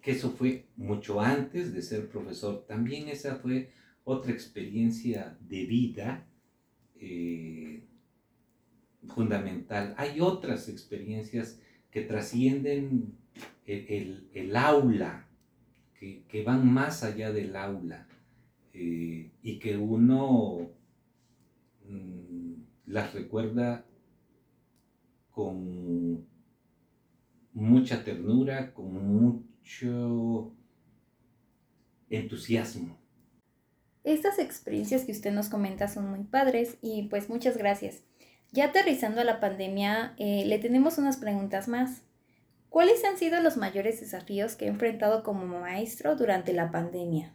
que 0.00 0.12
eso 0.12 0.30
fue 0.30 0.66
mucho 0.76 1.20
antes 1.20 1.72
de 1.72 1.82
ser 1.82 2.08
profesor. 2.08 2.64
También 2.66 3.08
esa 3.08 3.36
fue 3.36 3.70
otra 4.04 4.32
experiencia 4.32 5.36
de 5.40 5.66
vida, 5.66 6.26
eh, 7.00 7.84
fundamental. 9.06 9.94
Hay 9.96 10.20
otras 10.20 10.68
experiencias 10.68 11.60
que 11.90 12.02
trascienden 12.02 13.14
el, 13.66 14.56
aula, 14.56 15.28
que, 15.98 16.42
van 16.44 16.72
más 16.72 17.02
allá 17.02 17.32
del 17.32 17.56
aula 17.56 18.06
eh, 18.72 19.30
y 19.42 19.58
que 19.58 19.76
uno 19.76 20.70
mm, 21.88 22.52
las 22.86 23.12
recuerda 23.14 23.84
con 25.30 26.26
mucha 27.52 28.04
ternura, 28.04 28.72
con 28.72 28.92
mucho 28.92 29.47
entusiasmo. 32.10 32.98
Estas 34.04 34.38
experiencias 34.38 35.04
que 35.04 35.12
usted 35.12 35.32
nos 35.32 35.48
comenta 35.48 35.88
son 35.88 36.08
muy 36.10 36.24
padres 36.24 36.78
y 36.80 37.08
pues 37.08 37.28
muchas 37.28 37.58
gracias. 37.58 38.02
Ya 38.52 38.66
aterrizando 38.66 39.20
a 39.20 39.24
la 39.24 39.40
pandemia, 39.40 40.14
eh, 40.16 40.44
le 40.46 40.58
tenemos 40.58 40.96
unas 40.96 41.18
preguntas 41.18 41.68
más. 41.68 42.02
¿Cuáles 42.70 43.04
han 43.04 43.18
sido 43.18 43.40
los 43.42 43.56
mayores 43.56 44.00
desafíos 44.00 44.56
que 44.56 44.66
ha 44.66 44.68
enfrentado 44.68 45.22
como 45.22 45.46
maestro 45.46 46.16
durante 46.16 46.52
la 46.52 46.70
pandemia? 46.70 47.34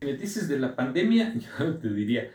Si 0.00 0.06
me 0.06 0.14
dices 0.14 0.48
de 0.48 0.58
la 0.58 0.74
pandemia, 0.74 1.34
yo 1.58 1.78
te 1.78 1.92
diría 1.92 2.30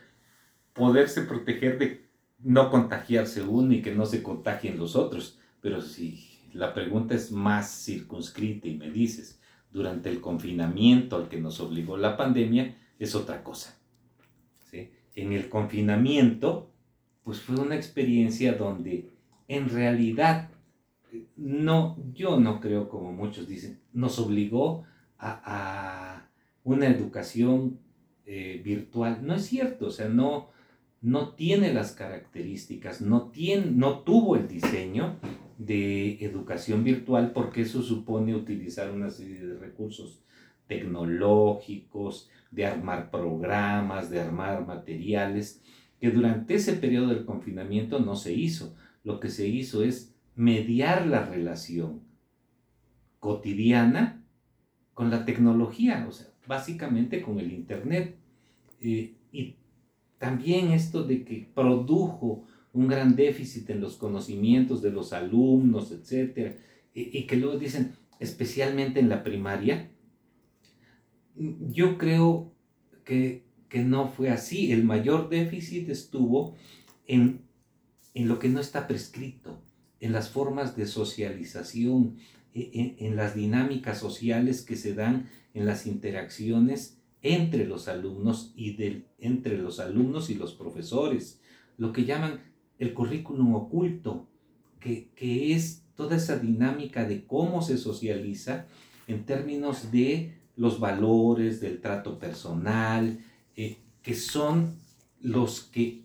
poderse 0.72 1.22
proteger 1.22 1.78
de 1.78 2.08
no 2.38 2.70
contagiarse 2.70 3.42
uno 3.42 3.74
y 3.74 3.82
que 3.82 3.94
no 3.94 4.06
se 4.06 4.22
contagien 4.22 4.78
los 4.78 4.94
otros. 4.94 5.40
Pero 5.60 5.82
si 5.82 6.37
la 6.52 6.74
pregunta 6.74 7.14
es 7.14 7.30
más 7.30 7.84
circunscrita 7.84 8.68
y 8.68 8.76
me 8.76 8.90
dices, 8.90 9.40
durante 9.70 10.08
el 10.08 10.20
confinamiento 10.20 11.16
al 11.16 11.28
que 11.28 11.40
nos 11.40 11.60
obligó 11.60 11.96
la 11.96 12.16
pandemia, 12.16 12.76
es 12.98 13.14
otra 13.14 13.42
cosa. 13.42 13.74
En 15.14 15.32
el 15.32 15.48
confinamiento, 15.48 16.70
pues 17.24 17.40
fue 17.40 17.56
una 17.56 17.74
experiencia 17.74 18.52
donde 18.52 19.10
en 19.48 19.68
realidad 19.68 20.48
no, 21.36 21.96
yo 22.14 22.38
no 22.38 22.60
creo 22.60 22.88
como 22.88 23.12
muchos 23.12 23.48
dicen, 23.48 23.80
nos 23.92 24.20
obligó 24.20 24.84
a, 25.18 26.28
una 26.62 26.86
educación 26.86 27.80
eh, 28.26 28.60
virtual. 28.64 29.26
No 29.26 29.34
es 29.34 29.46
cierto, 29.46 29.86
o 29.86 29.90
sea, 29.90 30.08
no, 30.08 30.50
no 31.00 31.30
tiene 31.30 31.72
las 31.72 31.92
características, 31.92 33.00
no, 33.00 33.30
tiene, 33.30 33.72
no 33.72 34.00
tuvo 34.00 34.36
el 34.36 34.46
diseño 34.46 35.16
de 35.58 36.24
educación 36.24 36.84
virtual 36.84 37.32
porque 37.32 37.62
eso 37.62 37.82
supone 37.82 38.34
utilizar 38.34 38.90
una 38.92 39.10
serie 39.10 39.44
de 39.44 39.58
recursos 39.58 40.22
tecnológicos, 40.68 42.30
de 42.50 42.64
armar 42.64 43.10
programas, 43.10 44.08
de 44.08 44.20
armar 44.20 44.66
materiales, 44.66 45.62
que 46.00 46.10
durante 46.10 46.54
ese 46.54 46.74
periodo 46.74 47.08
del 47.08 47.24
confinamiento 47.24 47.98
no 47.98 48.14
se 48.14 48.32
hizo. 48.32 48.76
Lo 49.02 49.18
que 49.18 49.30
se 49.30 49.48
hizo 49.48 49.82
es 49.82 50.14
mediar 50.36 51.06
la 51.06 51.24
relación 51.24 52.02
cotidiana 53.18 54.22
con 54.94 55.10
la 55.10 55.24
tecnología, 55.24 56.06
o 56.08 56.12
sea, 56.12 56.28
básicamente 56.46 57.20
con 57.20 57.40
el 57.40 57.52
Internet. 57.52 58.16
Eh, 58.80 59.14
y 59.32 59.56
también 60.18 60.70
esto 60.70 61.02
de 61.02 61.24
que 61.24 61.48
produjo 61.52 62.46
un 62.78 62.86
gran 62.86 63.16
déficit 63.16 63.68
en 63.70 63.80
los 63.80 63.96
conocimientos 63.96 64.82
de 64.82 64.92
los 64.92 65.12
alumnos, 65.12 65.90
etc. 65.90 66.56
Y, 66.94 67.26
que 67.26 67.36
luego 67.36 67.58
dicen, 67.58 67.94
especialmente 68.20 69.00
en 69.00 69.08
la 69.08 69.24
primaria, 69.24 69.90
yo 71.34 71.98
creo 71.98 72.54
que, 73.04 73.44
que, 73.68 73.80
no 73.80 74.08
fue 74.08 74.30
así. 74.30 74.70
El 74.70 74.84
mayor 74.84 75.28
déficit 75.28 75.88
estuvo 75.88 76.54
en, 77.06 77.42
en 78.14 78.28
lo 78.28 78.38
que 78.38 78.48
no 78.48 78.60
está 78.60 78.86
prescrito 78.86 79.60
en 79.98 80.12
las 80.12 80.30
formas 80.30 80.76
de 80.76 80.86
socialización, 80.86 82.16
e, 82.54 82.96
en, 83.00 83.16
las 83.16 83.34
dinámicas 83.34 83.98
sociales 83.98 84.62
que 84.62 84.76
se 84.76 84.94
dan 84.94 85.28
en 85.52 85.66
las 85.66 85.86
interacciones 85.86 87.00
entre 87.22 87.66
los 87.66 87.88
alumnos 87.88 88.52
y 88.54 88.76
entre 89.18 89.58
los 89.58 89.80
alumnos 89.80 90.30
y 90.30 90.36
los 90.36 90.54
profesores, 90.54 91.40
lo 91.76 91.92
que 91.92 92.04
llaman 92.04 92.47
el 92.78 92.94
currículum 92.94 93.54
oculto, 93.54 94.26
que, 94.80 95.08
es 95.20 95.82
toda 95.94 96.16
esa 96.16 96.38
dinámica 96.38 97.04
de 97.04 97.26
cómo 97.26 97.62
se 97.62 97.76
socializa 97.76 98.66
en 99.06 99.24
términos 99.24 99.90
de 99.90 100.34
los 100.56 100.80
valores, 100.80 101.60
del 101.60 101.80
trato 101.80 102.18
personal, 102.18 103.18
eh, 103.56 103.78
que 104.02 104.14
son 104.14 104.76
los 105.20 105.62
que 105.62 106.02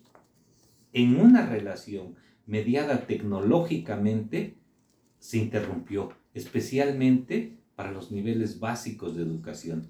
en 0.92 1.20
una 1.20 1.46
relación 1.46 2.14
mediada 2.46 3.06
tecnológicamente, 3.06 4.54
se 5.18 5.38
interrumpió, 5.38 6.12
especialmente 6.34 7.56
para 7.76 7.92
los 7.92 8.12
niveles 8.12 8.60
básicos 8.60 9.16
de 9.16 9.22
educación, 9.22 9.86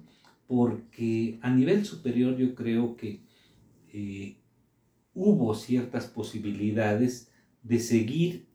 porque 0.47 1.39
a 1.41 1.49
nivel 1.49 1.85
superior 1.85 2.37
yo 2.37 2.55
creo 2.55 2.95
que 2.95 3.19
eh, 3.91 4.37
hubo 5.15 5.55
ciertas 5.55 6.05
posibilidades 6.05 7.31
de 7.63 7.79
seguir 7.79 8.45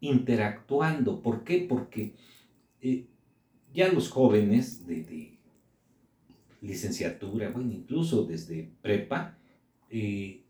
interactuando. 0.00 1.22
¿Por 1.22 1.44
qué? 1.44 1.64
Porque 1.68 2.14
eh, 2.80 3.06
ya 3.72 3.92
los 3.92 4.10
jóvenes 4.10 4.86
de, 4.86 5.38
licenciatura, 6.60 7.50
bueno, 7.50 7.72
incluso 7.72 8.24
desde 8.24 8.72
prepa, 8.80 9.36
eh, 9.90 10.42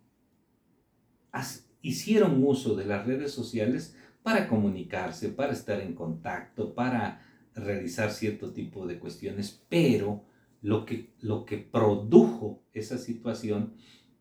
hicieron 1.82 2.42
uso 2.44 2.76
de 2.76 2.86
las 2.86 3.04
redes 3.04 3.32
sociales 3.32 3.96
para 4.22 4.48
comunicarse, 4.48 5.30
para 5.30 5.52
estar 5.52 5.80
en 5.80 5.94
contacto, 5.94 6.72
para 6.72 7.20
realizar 7.54 8.12
cierto 8.12 8.52
tipo 8.52 8.86
de 8.86 9.00
cuestiones, 9.00 9.64
pero 9.68 10.24
lo 10.62 10.86
que, 10.86 11.10
lo 11.20 11.44
que 11.44 11.58
produjo 11.58 12.62
esa 12.72 12.96
situación 12.96 13.74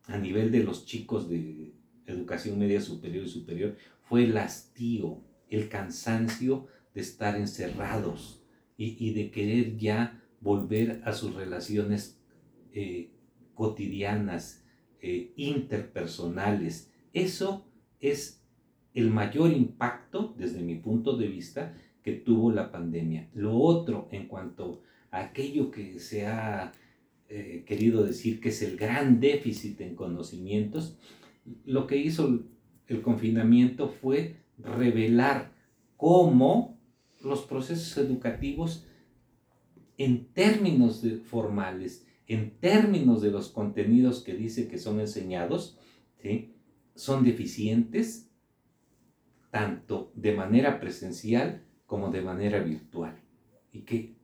a 0.06 0.18
nivel 0.18 0.50
de 0.50 0.62
los 0.62 0.86
chicos 0.86 1.28
de 1.28 1.72
educación 2.06 2.58
media 2.58 2.80
superior 2.80 3.24
y 3.24 3.28
superior 3.28 3.76
fue 4.02 4.24
el 4.24 4.36
hastío, 4.36 5.22
el 5.48 5.68
cansancio 5.68 6.66
de 6.94 7.00
estar 7.00 7.36
encerrados 7.36 8.42
y, 8.76 9.12
de 9.12 9.30
querer 9.30 9.76
ya 9.76 10.22
volver 10.40 11.00
a 11.04 11.12
sus 11.12 11.34
relaciones 11.34 12.20
eh, 12.72 13.12
cotidianas, 13.54 14.64
eh, 15.00 15.32
interpersonales, 15.36 16.90
eso 17.12 17.66
es 18.00 18.42
el 18.94 19.10
mayor 19.10 19.52
impacto 19.52 20.34
desde 20.36 20.60
mi 20.60 20.76
punto 20.76 21.16
de 21.16 21.28
vista 21.28 21.74
que 22.02 22.12
tuvo 22.12 22.52
la 22.52 22.70
pandemia. 22.70 23.28
Lo 23.32 23.56
otro 23.56 24.08
en 24.10 24.28
cuanto 24.28 24.82
a 25.10 25.20
aquello 25.20 25.70
que 25.70 25.98
se 25.98 26.26
ha 26.26 26.72
eh, 27.36 27.64
querido 27.66 28.04
decir 28.04 28.40
que 28.40 28.50
es 28.50 28.62
el 28.62 28.76
gran 28.76 29.18
déficit 29.18 29.80
en 29.80 29.96
conocimientos, 29.96 30.96
lo 31.64 31.88
que 31.88 31.96
hizo 31.96 32.44
el 32.86 33.02
confinamiento 33.02 33.88
fue 33.88 34.36
revelar 34.56 35.52
cómo 35.96 36.78
los 37.24 37.42
procesos 37.42 37.98
educativos 37.98 38.86
en 39.98 40.26
términos 40.26 41.04
formales, 41.24 42.06
en 42.28 42.52
términos 42.60 43.20
de 43.20 43.32
los 43.32 43.48
contenidos 43.48 44.22
que 44.22 44.34
dice 44.34 44.68
que 44.68 44.78
son 44.78 45.00
enseñados, 45.00 45.76
¿sí? 46.22 46.54
son 46.94 47.24
deficientes 47.24 48.30
tanto 49.50 50.12
de 50.14 50.36
manera 50.36 50.78
presencial 50.78 51.64
como 51.86 52.12
de 52.12 52.22
manera 52.22 52.60
virtual. 52.60 53.18
Y 53.72 53.80
que 53.80 54.14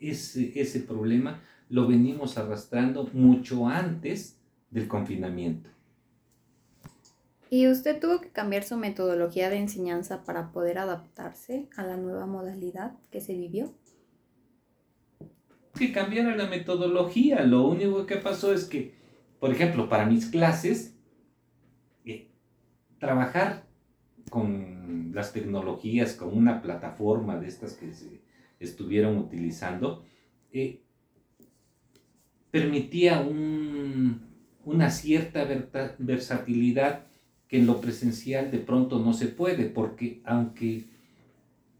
ese, 0.00 0.60
ese 0.60 0.80
problema 0.80 1.44
lo 1.70 1.88
venimos 1.88 2.36
arrastrando 2.36 3.08
mucho 3.14 3.66
antes 3.66 4.38
del 4.70 4.86
confinamiento. 4.86 5.70
¿Y 7.48 7.66
usted 7.66 7.98
tuvo 7.98 8.20
que 8.20 8.28
cambiar 8.28 8.62
su 8.62 8.76
metodología 8.76 9.48
de 9.48 9.56
enseñanza 9.56 10.22
para 10.24 10.52
poder 10.52 10.78
adaptarse 10.78 11.68
a 11.76 11.82
la 11.82 11.96
nueva 11.96 12.26
modalidad 12.26 12.92
que 13.10 13.20
se 13.20 13.32
vivió? 13.32 13.72
Que 15.74 15.92
cambiara 15.92 16.36
la 16.36 16.46
metodología. 16.46 17.42
Lo 17.42 17.66
único 17.66 18.04
que 18.04 18.16
pasó 18.16 18.52
es 18.52 18.66
que, 18.66 18.94
por 19.40 19.50
ejemplo, 19.50 19.88
para 19.88 20.06
mis 20.06 20.26
clases, 20.26 20.94
trabajar 23.00 23.66
con 24.28 25.10
las 25.12 25.32
tecnologías, 25.32 26.14
con 26.14 26.36
una 26.36 26.62
plataforma 26.62 27.36
de 27.38 27.48
estas 27.48 27.72
que 27.72 27.92
se 27.92 28.20
estuvieron 28.60 29.16
utilizando, 29.16 30.04
eh, 30.52 30.84
permitía 32.50 33.20
una 34.64 34.90
cierta 34.90 35.46
versatilidad 35.98 37.06
que 37.48 37.58
en 37.58 37.66
lo 37.66 37.80
presencial 37.80 38.50
de 38.50 38.58
pronto 38.58 38.98
no 38.98 39.12
se 39.12 39.26
puede, 39.26 39.66
porque 39.66 40.20
aunque 40.24 40.84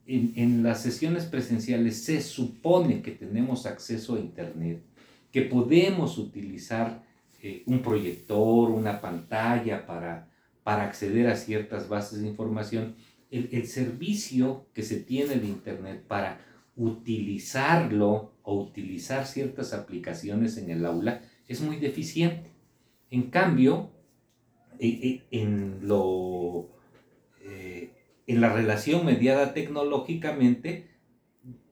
en, 0.06 0.62
las 0.62 0.82
sesiones 0.82 1.26
presenciales 1.26 2.02
se 2.04 2.20
supone 2.20 3.02
que 3.02 3.12
tenemos 3.12 3.66
acceso 3.66 4.16
a 4.16 4.20
Internet, 4.20 4.82
que 5.30 5.42
podemos 5.42 6.18
utilizar 6.18 7.04
eh, 7.42 7.62
un 7.66 7.80
proyector, 7.82 8.70
una 8.70 9.00
pantalla 9.00 9.86
para 9.86 10.30
para 10.62 10.84
acceder 10.84 11.26
a 11.26 11.36
ciertas 11.36 11.88
bases 11.88 12.20
de 12.20 12.28
información, 12.28 12.94
el, 13.30 13.48
el 13.52 13.66
servicio 13.66 14.66
que 14.74 14.82
se 14.82 15.00
tiene 15.00 15.36
de 15.36 15.46
Internet 15.46 16.04
para 16.06 16.40
utilizarlo 16.80 18.32
o 18.42 18.58
utilizar 18.58 19.26
ciertas 19.26 19.74
aplicaciones 19.74 20.56
en 20.56 20.70
el 20.70 20.86
aula 20.86 21.20
es 21.46 21.60
muy 21.60 21.76
deficiente. 21.76 22.50
En 23.10 23.24
cambio, 23.24 23.90
e, 24.78 24.88
e, 24.88 25.22
en, 25.30 25.86
lo, 25.86 26.70
eh, 27.42 27.90
en 28.26 28.40
la 28.40 28.50
relación 28.50 29.04
mediada 29.04 29.52
tecnológicamente, 29.52 30.88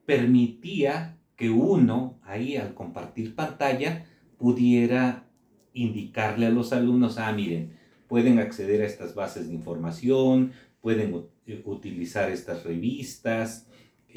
permitía 0.05 1.16
que 1.37 1.49
uno, 1.49 2.21
ahí 2.25 2.57
al 2.57 2.75
compartir 2.75 3.35
pantalla, 3.35 4.05
pudiera 4.37 5.27
indicarle 5.73 6.47
a 6.47 6.51
los 6.51 6.75
alumnos, 6.75 7.16
ah, 7.16 7.33
miren, 7.33 7.79
pueden 8.09 8.40
acceder 8.40 8.83
a 8.83 8.87
estas 8.87 9.14
bases 9.14 9.49
de 9.49 9.55
información, 9.55 10.53
pueden 10.83 11.29
utilizar 11.64 12.31
estas 12.31 12.64
revistas, 12.64 13.67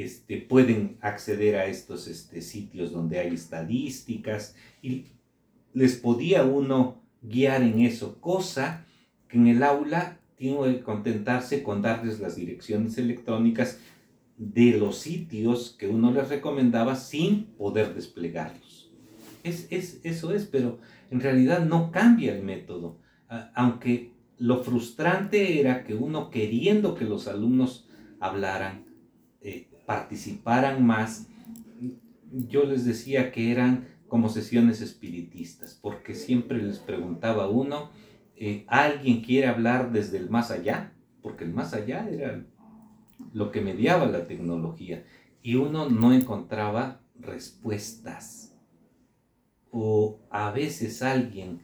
este, 0.03 0.37
pueden 0.37 0.97
acceder 1.01 1.55
a 1.55 1.65
estos 1.65 2.07
este, 2.07 2.41
sitios 2.41 2.91
donde 2.91 3.19
hay 3.19 3.33
estadísticas 3.33 4.55
y 4.81 5.05
les 5.73 5.95
podía 5.95 6.43
uno 6.43 7.01
guiar 7.21 7.61
en 7.63 7.81
eso, 7.81 8.19
cosa 8.19 8.85
que 9.27 9.37
en 9.37 9.47
el 9.47 9.63
aula 9.63 10.19
tiene 10.35 10.75
que 10.75 10.81
contentarse 10.81 11.63
con 11.63 11.81
darles 11.81 12.19
las 12.19 12.35
direcciones 12.35 12.97
electrónicas 12.97 13.79
de 14.37 14.77
los 14.77 14.97
sitios 14.97 15.75
que 15.77 15.87
uno 15.87 16.11
les 16.11 16.29
recomendaba 16.29 16.95
sin 16.95 17.45
poder 17.45 17.93
desplegarlos. 17.93 18.91
Es, 19.43 19.67
es, 19.69 19.99
eso 20.03 20.33
es, 20.33 20.45
pero 20.45 20.79
en 21.11 21.19
realidad 21.19 21.65
no 21.65 21.91
cambia 21.91 22.35
el 22.35 22.43
método, 22.43 22.97
aunque 23.53 24.11
lo 24.37 24.63
frustrante 24.63 25.59
era 25.59 25.83
que 25.83 25.93
uno 25.93 26.31
queriendo 26.31 26.95
que 26.95 27.05
los 27.05 27.27
alumnos 27.27 27.87
hablaran, 28.19 28.85
eh, 29.41 29.67
participaran 29.85 30.85
más, 30.85 31.27
yo 32.31 32.63
les 32.63 32.85
decía 32.85 33.31
que 33.31 33.51
eran 33.51 33.87
como 34.07 34.29
sesiones 34.29 34.81
espiritistas, 34.81 35.77
porque 35.81 36.15
siempre 36.15 36.61
les 36.61 36.79
preguntaba 36.79 37.49
uno, 37.49 37.91
eh, 38.35 38.65
¿alguien 38.67 39.21
quiere 39.21 39.47
hablar 39.47 39.91
desde 39.91 40.17
el 40.17 40.29
más 40.29 40.51
allá? 40.51 40.93
Porque 41.21 41.43
el 41.43 41.53
más 41.53 41.73
allá 41.73 42.09
era 42.09 42.43
lo 43.33 43.51
que 43.51 43.61
mediaba 43.61 44.05
la 44.07 44.25
tecnología 44.25 45.05
y 45.41 45.55
uno 45.55 45.89
no 45.89 46.13
encontraba 46.13 47.01
respuestas. 47.19 48.57
O 49.71 50.19
a 50.29 50.51
veces 50.51 51.01
alguien 51.01 51.63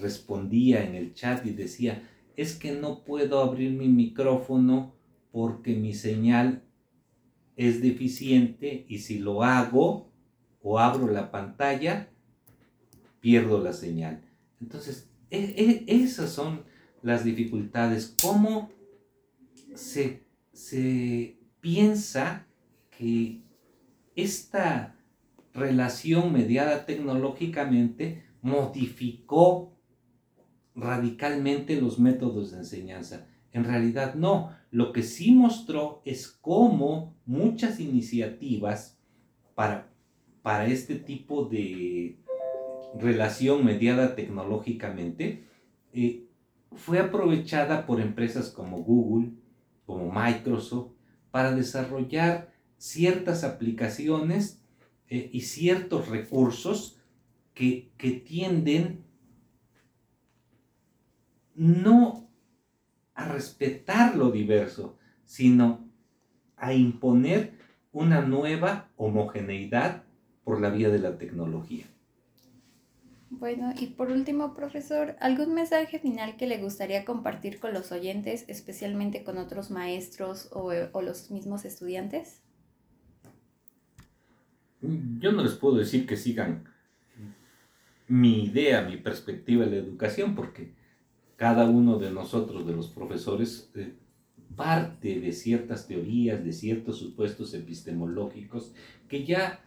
respondía 0.00 0.84
en 0.84 0.94
el 0.94 1.14
chat 1.14 1.44
y 1.44 1.50
decía, 1.50 2.08
es 2.36 2.54
que 2.54 2.72
no 2.72 3.02
puedo 3.02 3.40
abrir 3.40 3.72
mi 3.72 3.88
micrófono 3.88 4.94
porque 5.32 5.74
mi 5.74 5.94
señal 5.94 6.62
es 7.60 7.82
deficiente 7.82 8.86
y 8.88 9.00
si 9.00 9.18
lo 9.18 9.42
hago 9.42 10.10
o 10.62 10.78
abro 10.78 11.08
la 11.08 11.30
pantalla, 11.30 12.08
pierdo 13.20 13.62
la 13.62 13.74
señal. 13.74 14.22
Entonces, 14.62 15.10
e, 15.28 15.84
e, 15.86 16.02
esas 16.02 16.30
son 16.30 16.64
las 17.02 17.22
dificultades. 17.22 18.16
¿Cómo 18.22 18.70
se, 19.74 20.24
se 20.54 21.38
piensa 21.60 22.46
que 22.96 23.42
esta 24.16 24.96
relación 25.52 26.32
mediada 26.32 26.86
tecnológicamente 26.86 28.24
modificó 28.40 29.76
radicalmente 30.74 31.78
los 31.78 31.98
métodos 31.98 32.52
de 32.52 32.58
enseñanza. 32.58 33.26
En 33.52 33.64
realidad 33.64 34.14
no. 34.14 34.54
Lo 34.70 34.92
que 34.92 35.02
sí 35.02 35.32
mostró 35.32 36.02
es 36.04 36.28
cómo 36.28 37.16
muchas 37.26 37.80
iniciativas 37.80 38.98
para, 39.54 39.90
para 40.42 40.66
este 40.66 40.94
tipo 40.94 41.44
de 41.44 42.18
relación 42.98 43.64
mediada 43.64 44.14
tecnológicamente 44.14 45.44
eh, 45.92 46.26
fue 46.72 47.00
aprovechada 47.00 47.86
por 47.86 48.00
empresas 48.00 48.50
como 48.50 48.78
Google, 48.78 49.32
como 49.86 50.12
Microsoft, 50.12 50.92
para 51.30 51.52
desarrollar 51.52 52.52
ciertas 52.78 53.44
aplicaciones 53.44 54.62
eh, 55.08 55.30
y 55.32 55.42
ciertos 55.42 56.08
recursos 56.08 56.98
que, 57.54 57.90
que 57.96 58.12
tienden 58.12 59.04
no 61.54 62.29
a 63.14 63.26
respetar 63.26 64.16
lo 64.16 64.30
diverso, 64.30 64.98
sino 65.24 65.88
a 66.56 66.72
imponer 66.72 67.52
una 67.92 68.20
nueva 68.20 68.88
homogeneidad 68.96 70.04
por 70.44 70.60
la 70.60 70.70
vía 70.70 70.88
de 70.90 70.98
la 70.98 71.18
tecnología. 71.18 71.86
Bueno, 73.30 73.72
y 73.78 73.86
por 73.86 74.10
último, 74.10 74.54
profesor, 74.54 75.16
¿algún 75.20 75.54
mensaje 75.54 76.00
final 76.00 76.36
que 76.36 76.46
le 76.46 76.58
gustaría 76.58 77.04
compartir 77.04 77.60
con 77.60 77.72
los 77.72 77.92
oyentes, 77.92 78.44
especialmente 78.48 79.22
con 79.22 79.38
otros 79.38 79.70
maestros 79.70 80.48
o, 80.52 80.72
o 80.92 81.02
los 81.02 81.30
mismos 81.30 81.64
estudiantes? 81.64 82.42
Yo 84.80 85.30
no 85.32 85.44
les 85.44 85.54
puedo 85.54 85.76
decir 85.76 86.06
que 86.06 86.16
sigan 86.16 86.64
mi 88.08 88.44
idea, 88.44 88.82
mi 88.82 88.96
perspectiva 88.96 89.64
de 89.66 89.70
la 89.70 89.76
educación, 89.76 90.34
porque 90.34 90.74
cada 91.40 91.70
uno 91.70 91.98
de 91.98 92.10
nosotros, 92.10 92.66
de 92.66 92.74
los 92.74 92.88
profesores, 92.88 93.70
eh, 93.74 93.94
parte 94.56 95.18
de 95.20 95.32
ciertas 95.32 95.88
teorías, 95.88 96.44
de 96.44 96.52
ciertos 96.52 96.98
supuestos 96.98 97.54
epistemológicos 97.54 98.74
que 99.08 99.24
ya, 99.24 99.64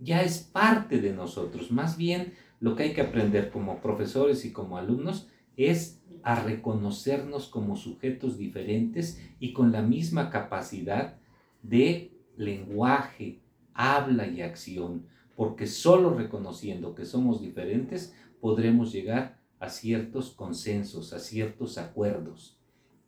ya 0.00 0.22
es 0.22 0.38
parte 0.38 1.00
de 1.00 1.12
nosotros. 1.12 1.70
Más 1.70 1.96
bien, 1.96 2.34
lo 2.58 2.74
que 2.74 2.82
hay 2.82 2.94
que 2.94 3.00
aprender 3.00 3.52
como 3.52 3.80
profesores 3.80 4.44
y 4.44 4.52
como 4.52 4.76
alumnos 4.76 5.28
es 5.56 6.02
a 6.24 6.34
reconocernos 6.42 7.46
como 7.46 7.76
sujetos 7.76 8.38
diferentes 8.38 9.22
y 9.38 9.52
con 9.52 9.70
la 9.70 9.82
misma 9.82 10.30
capacidad 10.30 11.16
de 11.62 12.10
lenguaje, 12.36 13.38
habla 13.72 14.26
y 14.26 14.42
acción, 14.42 15.06
porque 15.36 15.68
solo 15.68 16.12
reconociendo 16.12 16.96
que 16.96 17.04
somos 17.04 17.40
diferentes 17.40 18.16
podremos 18.40 18.92
llegar 18.92 19.35
a 19.58 19.68
ciertos 19.68 20.30
consensos, 20.30 21.12
a 21.12 21.18
ciertos 21.18 21.78
acuerdos. 21.78 22.58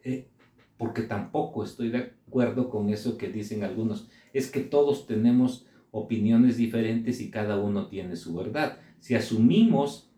Eh, 0.05 0.29
porque 0.77 1.03
tampoco 1.03 1.65
estoy 1.65 1.91
de 1.91 2.13
acuerdo 2.27 2.71
con 2.71 2.91
eso 2.91 3.19
que 3.19 3.29
dicen 3.29 3.65
algunos. 3.65 4.09
Es 4.33 4.51
que 4.51 4.61
todos 4.61 5.07
tenemos 5.07 5.67
opiniones 5.91 6.57
diferentes 6.57 7.21
y 7.21 7.31
cada 7.31 7.59
uno 7.59 7.89
tiene 7.89 8.17
su 8.17 8.35
verdad. 8.35 8.79
Si 9.01 9.15
asumimos 9.15 10.11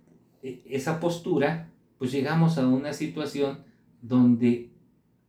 eh, 0.42 0.62
esa 0.66 1.00
postura, 1.00 1.72
pues 1.98 2.12
llegamos 2.12 2.58
a 2.58 2.66
una 2.66 2.92
situación 2.92 3.64
donde 4.02 4.70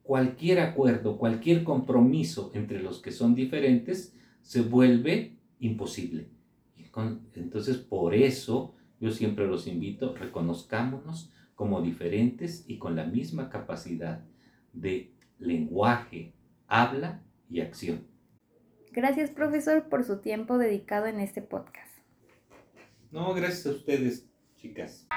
cualquier 0.03 0.59
acuerdo, 0.59 1.17
cualquier 1.17 1.63
compromiso 1.63 2.51
entre 2.53 2.81
los 2.81 3.01
que 3.01 3.11
son 3.11 3.35
diferentes 3.35 4.15
se 4.41 4.61
vuelve 4.61 5.37
imposible. 5.59 6.29
Entonces, 7.35 7.77
por 7.77 8.13
eso 8.13 8.73
yo 9.01 9.11
siempre 9.11 9.47
los 9.47 9.67
invito, 9.67 10.15
reconozcámonos 10.15 11.33
como 11.55 11.81
diferentes 11.81 12.63
y 12.67 12.77
con 12.77 12.95
la 12.95 13.03
misma 13.03 13.49
capacidad 13.49 14.23
de 14.73 15.11
lenguaje, 15.39 16.33
habla 16.67 17.23
y 17.49 17.61
acción. 17.61 18.07
Gracias, 18.91 19.31
profesor, 19.31 19.89
por 19.89 20.03
su 20.03 20.19
tiempo 20.19 20.57
dedicado 20.57 21.07
en 21.07 21.19
este 21.19 21.41
podcast. 21.41 21.91
No, 23.09 23.34
gracias 23.34 23.65
a 23.65 23.71
ustedes, 23.71 24.30
chicas. 24.57 25.07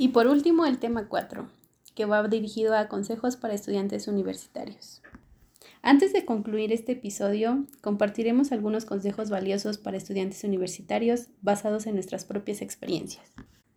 Y 0.00 0.08
por 0.08 0.28
último, 0.28 0.64
el 0.64 0.78
tema 0.78 1.08
4, 1.08 1.48
que 1.96 2.04
va 2.04 2.26
dirigido 2.28 2.76
a 2.76 2.86
consejos 2.86 3.36
para 3.36 3.54
estudiantes 3.54 4.06
universitarios. 4.06 5.02
Antes 5.82 6.12
de 6.12 6.24
concluir 6.24 6.72
este 6.72 6.92
episodio, 6.92 7.66
compartiremos 7.80 8.52
algunos 8.52 8.84
consejos 8.84 9.28
valiosos 9.28 9.76
para 9.76 9.96
estudiantes 9.96 10.44
universitarios 10.44 11.26
basados 11.42 11.86
en 11.86 11.94
nuestras 11.94 12.24
propias 12.24 12.62
experiencias. 12.62 13.24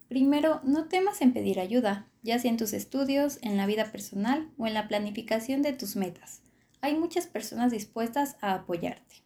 Primero, 0.10 0.62
no 0.64 0.86
temas 0.90 1.22
en 1.22 1.34
pedir 1.34 1.60
ayuda, 1.60 2.06
ya 2.22 2.38
sea 2.38 2.52
en 2.52 2.58
tus 2.58 2.74
estudios, 2.74 3.40
en 3.42 3.58
la 3.58 3.66
vida 3.66 3.92
personal 3.92 4.48
o 4.60 4.68
en 4.68 4.76
la 4.76 4.88
planificación 4.88 5.64
de 5.64 5.74
tus 5.74 5.96
metas. 5.96 6.42
Hay 6.82 6.96
muchas 6.96 7.26
personas 7.26 7.72
dispuestas 7.72 8.36
a 8.42 8.54
apoyarte. 8.54 9.24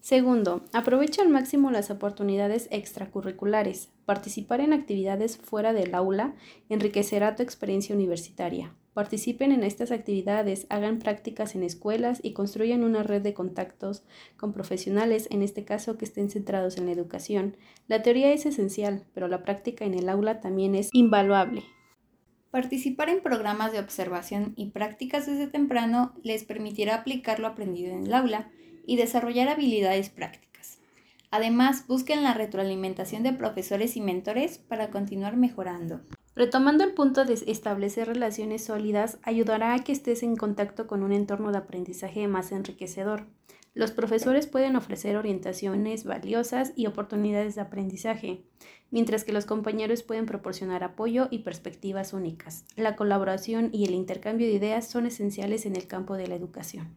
Segundo, 0.00 0.64
aprovecha 0.72 1.22
al 1.22 1.28
máximo 1.28 1.70
las 1.70 1.90
oportunidades 1.90 2.66
extracurriculares. 2.72 3.90
Participar 4.06 4.60
en 4.60 4.72
actividades 4.72 5.36
fuera 5.36 5.72
del 5.72 5.92
aula 5.92 6.36
enriquecerá 6.68 7.34
tu 7.34 7.42
experiencia 7.42 7.92
universitaria. 7.92 8.72
Participen 8.94 9.50
en 9.50 9.64
estas 9.64 9.90
actividades, 9.90 10.66
hagan 10.70 11.00
prácticas 11.00 11.56
en 11.56 11.64
escuelas 11.64 12.20
y 12.22 12.32
construyan 12.32 12.84
una 12.84 13.02
red 13.02 13.20
de 13.20 13.34
contactos 13.34 14.04
con 14.36 14.52
profesionales, 14.52 15.26
en 15.30 15.42
este 15.42 15.64
caso 15.64 15.98
que 15.98 16.04
estén 16.04 16.30
centrados 16.30 16.78
en 16.78 16.86
la 16.86 16.92
educación. 16.92 17.56
La 17.88 18.02
teoría 18.02 18.32
es 18.32 18.46
esencial, 18.46 19.04
pero 19.12 19.26
la 19.26 19.42
práctica 19.42 19.84
en 19.84 19.94
el 19.94 20.08
aula 20.08 20.40
también 20.40 20.76
es 20.76 20.88
invaluable. 20.92 21.64
Participar 22.52 23.08
en 23.08 23.20
programas 23.20 23.72
de 23.72 23.80
observación 23.80 24.54
y 24.56 24.70
prácticas 24.70 25.26
desde 25.26 25.48
temprano 25.48 26.14
les 26.22 26.44
permitirá 26.44 26.94
aplicar 26.94 27.40
lo 27.40 27.48
aprendido 27.48 27.92
en 27.92 28.04
el 28.04 28.14
aula 28.14 28.50
y 28.86 28.96
desarrollar 28.96 29.48
habilidades 29.48 30.10
prácticas. 30.10 30.45
Además, 31.30 31.86
busquen 31.86 32.22
la 32.22 32.34
retroalimentación 32.34 33.22
de 33.22 33.32
profesores 33.32 33.96
y 33.96 34.00
mentores 34.00 34.58
para 34.58 34.90
continuar 34.90 35.36
mejorando. 35.36 36.00
Retomando 36.34 36.84
el 36.84 36.92
punto 36.92 37.24
de 37.24 37.32
establecer 37.32 38.08
relaciones 38.08 38.64
sólidas, 38.64 39.18
ayudará 39.22 39.74
a 39.74 39.78
que 39.78 39.92
estés 39.92 40.22
en 40.22 40.36
contacto 40.36 40.86
con 40.86 41.02
un 41.02 41.12
entorno 41.12 41.50
de 41.50 41.58
aprendizaje 41.58 42.28
más 42.28 42.52
enriquecedor. 42.52 43.26
Los 43.72 43.90
profesores 43.90 44.46
pueden 44.46 44.76
ofrecer 44.76 45.16
orientaciones 45.16 46.04
valiosas 46.04 46.72
y 46.76 46.86
oportunidades 46.86 47.54
de 47.54 47.60
aprendizaje, 47.60 48.44
mientras 48.90 49.24
que 49.24 49.32
los 49.32 49.44
compañeros 49.44 50.02
pueden 50.02 50.24
proporcionar 50.24 50.82
apoyo 50.82 51.28
y 51.30 51.40
perspectivas 51.40 52.12
únicas. 52.12 52.64
La 52.76 52.96
colaboración 52.96 53.70
y 53.72 53.84
el 53.84 53.92
intercambio 53.92 54.46
de 54.46 54.54
ideas 54.54 54.88
son 54.88 55.06
esenciales 55.06 55.66
en 55.66 55.76
el 55.76 55.86
campo 55.86 56.16
de 56.16 56.26
la 56.26 56.36
educación. 56.36 56.96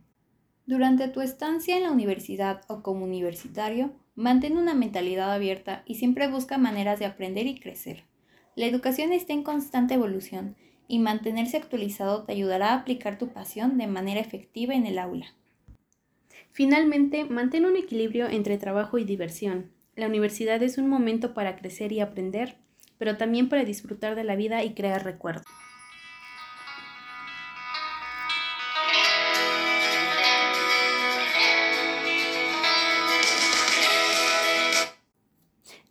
Durante 0.65 1.07
tu 1.07 1.21
estancia 1.21 1.75
en 1.75 1.83
la 1.83 1.91
universidad 1.91 2.61
o 2.67 2.83
como 2.83 3.03
universitario, 3.03 3.91
mantén 4.19 4.57
una 4.57 4.73
mentalidad 4.73 5.31
abierta 5.31 5.81
y 5.85 5.95
siempre 5.95 6.27
busca 6.27 6.57
maneras 6.57 6.99
de 6.99 7.05
aprender 7.05 7.47
y 7.47 7.57
crecer. 7.57 8.03
La 8.53 8.65
educación 8.65 9.13
está 9.13 9.31
en 9.31 9.43
constante 9.43 9.93
evolución 9.93 10.57
y 10.89 10.99
mantenerse 10.99 11.55
actualizado 11.55 12.23
te 12.23 12.33
ayudará 12.33 12.71
a 12.71 12.75
aplicar 12.75 13.17
tu 13.17 13.29
pasión 13.29 13.77
de 13.77 13.87
manera 13.87 14.19
efectiva 14.19 14.73
en 14.73 14.85
el 14.85 14.99
aula. 14.99 15.27
Finalmente, 16.51 17.23
mantén 17.23 17.63
un 17.63 17.77
equilibrio 17.77 18.27
entre 18.27 18.57
trabajo 18.57 18.97
y 18.97 19.05
diversión. 19.05 19.71
La 19.95 20.07
universidad 20.07 20.61
es 20.63 20.77
un 20.77 20.89
momento 20.89 21.33
para 21.33 21.55
crecer 21.55 21.93
y 21.93 22.01
aprender, 22.01 22.57
pero 22.97 23.15
también 23.15 23.47
para 23.47 23.63
disfrutar 23.63 24.15
de 24.15 24.25
la 24.25 24.35
vida 24.35 24.65
y 24.65 24.73
crear 24.73 25.05
recuerdos. 25.05 25.45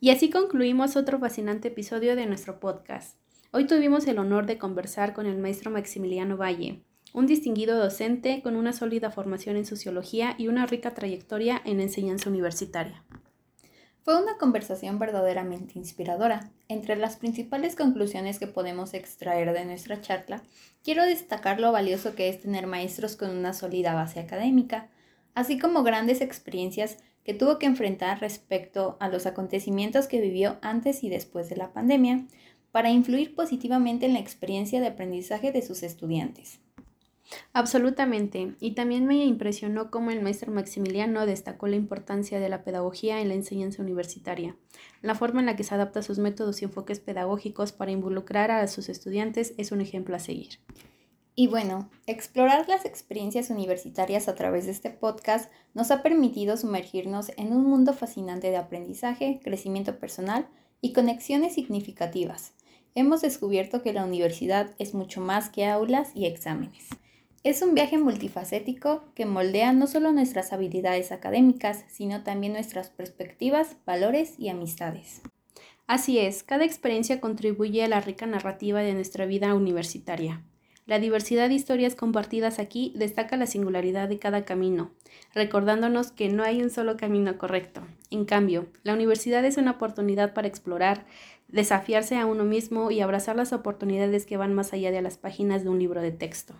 Y 0.00 0.10
así 0.10 0.30
concluimos 0.30 0.94
otro 0.94 1.18
fascinante 1.18 1.68
episodio 1.68 2.14
de 2.14 2.26
nuestro 2.26 2.60
podcast. 2.60 3.18
Hoy 3.50 3.66
tuvimos 3.66 4.06
el 4.06 4.20
honor 4.20 4.46
de 4.46 4.56
conversar 4.56 5.12
con 5.12 5.26
el 5.26 5.38
maestro 5.38 5.72
Maximiliano 5.72 6.36
Valle, 6.36 6.84
un 7.12 7.26
distinguido 7.26 7.76
docente 7.76 8.40
con 8.40 8.54
una 8.54 8.72
sólida 8.72 9.10
formación 9.10 9.56
en 9.56 9.66
sociología 9.66 10.36
y 10.38 10.46
una 10.46 10.66
rica 10.66 10.94
trayectoria 10.94 11.60
en 11.64 11.80
enseñanza 11.80 12.30
universitaria. 12.30 13.02
Fue 14.02 14.22
una 14.22 14.38
conversación 14.38 15.00
verdaderamente 15.00 15.72
inspiradora. 15.74 16.48
Entre 16.68 16.94
las 16.94 17.16
principales 17.16 17.74
conclusiones 17.74 18.38
que 18.38 18.46
podemos 18.46 18.94
extraer 18.94 19.52
de 19.52 19.64
nuestra 19.64 20.00
charla, 20.00 20.44
quiero 20.84 21.02
destacar 21.02 21.58
lo 21.58 21.72
valioso 21.72 22.14
que 22.14 22.28
es 22.28 22.40
tener 22.40 22.68
maestros 22.68 23.16
con 23.16 23.30
una 23.30 23.52
sólida 23.52 23.94
base 23.94 24.20
académica, 24.20 24.90
así 25.34 25.58
como 25.58 25.82
grandes 25.82 26.20
experiencias 26.20 26.98
que 27.28 27.34
tuvo 27.34 27.58
que 27.58 27.66
enfrentar 27.66 28.22
respecto 28.22 28.96
a 29.00 29.08
los 29.10 29.26
acontecimientos 29.26 30.06
que 30.06 30.18
vivió 30.18 30.56
antes 30.62 31.04
y 31.04 31.10
después 31.10 31.50
de 31.50 31.56
la 31.56 31.74
pandemia 31.74 32.24
para 32.72 32.88
influir 32.88 33.34
positivamente 33.34 34.06
en 34.06 34.14
la 34.14 34.18
experiencia 34.18 34.80
de 34.80 34.86
aprendizaje 34.86 35.52
de 35.52 35.60
sus 35.60 35.82
estudiantes. 35.82 36.58
Absolutamente, 37.52 38.54
y 38.60 38.70
también 38.70 39.04
me 39.04 39.26
impresionó 39.26 39.90
cómo 39.90 40.10
el 40.10 40.22
maestro 40.22 40.50
Maximiliano 40.52 41.26
destacó 41.26 41.66
la 41.66 41.76
importancia 41.76 42.40
de 42.40 42.48
la 42.48 42.64
pedagogía 42.64 43.20
en 43.20 43.28
la 43.28 43.34
enseñanza 43.34 43.82
universitaria, 43.82 44.56
la 45.02 45.14
forma 45.14 45.40
en 45.40 45.46
la 45.46 45.56
que 45.56 45.64
se 45.64 45.74
adapta 45.74 46.00
sus 46.00 46.18
métodos 46.18 46.62
y 46.62 46.64
enfoques 46.64 46.98
pedagógicos 46.98 47.72
para 47.72 47.90
involucrar 47.90 48.50
a 48.50 48.66
sus 48.68 48.88
estudiantes 48.88 49.52
es 49.58 49.70
un 49.70 49.82
ejemplo 49.82 50.16
a 50.16 50.18
seguir. 50.18 50.60
Y 51.40 51.46
bueno, 51.46 51.88
explorar 52.08 52.68
las 52.68 52.84
experiencias 52.84 53.48
universitarias 53.50 54.26
a 54.26 54.34
través 54.34 54.64
de 54.64 54.72
este 54.72 54.90
podcast 54.90 55.52
nos 55.72 55.92
ha 55.92 56.02
permitido 56.02 56.56
sumergirnos 56.56 57.30
en 57.36 57.52
un 57.52 57.64
mundo 57.64 57.92
fascinante 57.92 58.50
de 58.50 58.56
aprendizaje, 58.56 59.38
crecimiento 59.44 60.00
personal 60.00 60.48
y 60.80 60.92
conexiones 60.92 61.54
significativas. 61.54 62.54
Hemos 62.96 63.20
descubierto 63.20 63.84
que 63.84 63.92
la 63.92 64.04
universidad 64.04 64.74
es 64.80 64.94
mucho 64.94 65.20
más 65.20 65.48
que 65.48 65.64
aulas 65.64 66.10
y 66.12 66.26
exámenes. 66.26 66.88
Es 67.44 67.62
un 67.62 67.76
viaje 67.76 67.98
multifacético 67.98 69.04
que 69.14 69.24
moldea 69.24 69.72
no 69.72 69.86
solo 69.86 70.10
nuestras 70.10 70.52
habilidades 70.52 71.12
académicas, 71.12 71.84
sino 71.86 72.24
también 72.24 72.54
nuestras 72.54 72.90
perspectivas, 72.90 73.76
valores 73.86 74.34
y 74.40 74.48
amistades. 74.48 75.20
Así 75.86 76.18
es, 76.18 76.42
cada 76.42 76.64
experiencia 76.64 77.20
contribuye 77.20 77.84
a 77.84 77.88
la 77.88 78.00
rica 78.00 78.26
narrativa 78.26 78.80
de 78.80 78.94
nuestra 78.94 79.24
vida 79.24 79.54
universitaria. 79.54 80.42
La 80.88 80.98
diversidad 80.98 81.50
de 81.50 81.54
historias 81.54 81.94
compartidas 81.94 82.58
aquí 82.58 82.94
destaca 82.96 83.36
la 83.36 83.46
singularidad 83.46 84.08
de 84.08 84.18
cada 84.18 84.46
camino, 84.46 84.90
recordándonos 85.34 86.12
que 86.12 86.30
no 86.30 86.44
hay 86.44 86.62
un 86.62 86.70
solo 86.70 86.96
camino 86.96 87.36
correcto. 87.36 87.82
En 88.10 88.24
cambio, 88.24 88.68
la 88.84 88.94
universidad 88.94 89.44
es 89.44 89.58
una 89.58 89.72
oportunidad 89.72 90.32
para 90.32 90.48
explorar, 90.48 91.04
desafiarse 91.46 92.16
a 92.16 92.24
uno 92.24 92.44
mismo 92.44 92.90
y 92.90 93.02
abrazar 93.02 93.36
las 93.36 93.52
oportunidades 93.52 94.24
que 94.24 94.38
van 94.38 94.54
más 94.54 94.72
allá 94.72 94.90
de 94.90 95.02
las 95.02 95.18
páginas 95.18 95.62
de 95.62 95.68
un 95.68 95.78
libro 95.78 96.00
de 96.00 96.10
texto. 96.10 96.54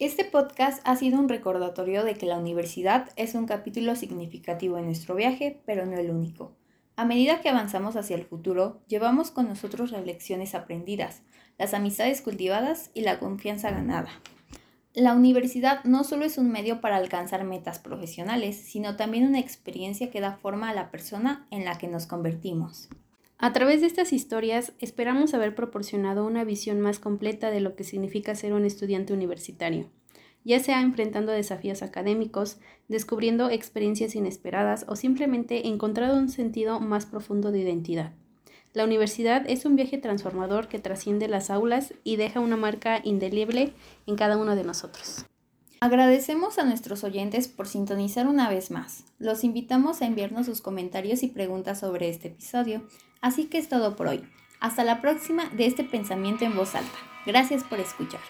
Este 0.00 0.24
podcast 0.24 0.82
ha 0.84 0.96
sido 0.96 1.20
un 1.20 1.28
recordatorio 1.28 2.02
de 2.02 2.14
que 2.14 2.26
la 2.26 2.38
universidad 2.38 3.10
es 3.14 3.36
un 3.36 3.46
capítulo 3.46 3.94
significativo 3.94 4.76
en 4.76 4.86
nuestro 4.86 5.14
viaje, 5.14 5.60
pero 5.66 5.86
no 5.86 5.96
el 5.96 6.10
único. 6.10 6.50
A 6.96 7.04
medida 7.04 7.40
que 7.40 7.48
avanzamos 7.48 7.94
hacia 7.94 8.16
el 8.16 8.24
futuro, 8.24 8.82
llevamos 8.88 9.30
con 9.30 9.46
nosotros 9.48 9.92
las 9.92 10.04
lecciones 10.04 10.56
aprendidas, 10.56 11.22
las 11.58 11.74
amistades 11.74 12.20
cultivadas 12.20 12.90
y 12.94 13.02
la 13.02 13.18
confianza 13.18 13.70
ganada. 13.70 14.10
La 14.94 15.14
universidad 15.14 15.84
no 15.84 16.04
solo 16.04 16.26
es 16.26 16.36
un 16.36 16.52
medio 16.52 16.82
para 16.82 16.96
alcanzar 16.96 17.44
metas 17.44 17.78
profesionales, 17.78 18.56
sino 18.56 18.96
también 18.96 19.26
una 19.26 19.38
experiencia 19.38 20.10
que 20.10 20.20
da 20.20 20.36
forma 20.36 20.68
a 20.68 20.74
la 20.74 20.90
persona 20.90 21.46
en 21.50 21.64
la 21.64 21.78
que 21.78 21.88
nos 21.88 22.06
convertimos. 22.06 22.90
A 23.38 23.52
través 23.52 23.80
de 23.80 23.86
estas 23.86 24.12
historias 24.12 24.72
esperamos 24.80 25.32
haber 25.32 25.54
proporcionado 25.54 26.26
una 26.26 26.44
visión 26.44 26.80
más 26.80 26.98
completa 26.98 27.50
de 27.50 27.60
lo 27.60 27.74
que 27.74 27.84
significa 27.84 28.34
ser 28.34 28.52
un 28.52 28.66
estudiante 28.66 29.14
universitario, 29.14 29.90
ya 30.44 30.60
sea 30.60 30.82
enfrentando 30.82 31.32
desafíos 31.32 31.82
académicos, 31.82 32.58
descubriendo 32.88 33.48
experiencias 33.48 34.14
inesperadas 34.14 34.84
o 34.88 34.94
simplemente 34.94 35.68
encontrando 35.68 36.18
un 36.18 36.28
sentido 36.28 36.80
más 36.80 37.06
profundo 37.06 37.50
de 37.50 37.60
identidad. 37.60 38.12
La 38.72 38.84
universidad 38.84 39.44
es 39.48 39.66
un 39.66 39.76
viaje 39.76 39.98
transformador 39.98 40.68
que 40.68 40.78
trasciende 40.78 41.28
las 41.28 41.50
aulas 41.50 41.92
y 42.04 42.16
deja 42.16 42.40
una 42.40 42.56
marca 42.56 43.00
indeleble 43.04 43.74
en 44.06 44.16
cada 44.16 44.36
uno 44.36 44.56
de 44.56 44.64
nosotros. 44.64 45.26
Agradecemos 45.80 46.58
a 46.58 46.64
nuestros 46.64 47.04
oyentes 47.04 47.48
por 47.48 47.66
sintonizar 47.66 48.28
una 48.28 48.48
vez 48.48 48.70
más. 48.70 49.04
Los 49.18 49.44
invitamos 49.44 50.00
a 50.00 50.06
enviarnos 50.06 50.46
sus 50.46 50.60
comentarios 50.60 51.22
y 51.22 51.28
preguntas 51.28 51.80
sobre 51.80 52.08
este 52.08 52.28
episodio. 52.28 52.86
Así 53.20 53.46
que 53.46 53.58
es 53.58 53.68
todo 53.68 53.96
por 53.96 54.06
hoy. 54.06 54.22
Hasta 54.60 54.84
la 54.84 55.00
próxima 55.00 55.50
de 55.50 55.66
este 55.66 55.82
pensamiento 55.82 56.44
en 56.44 56.56
voz 56.56 56.74
alta. 56.74 56.98
Gracias 57.26 57.64
por 57.64 57.80
escuchar. 57.80 58.20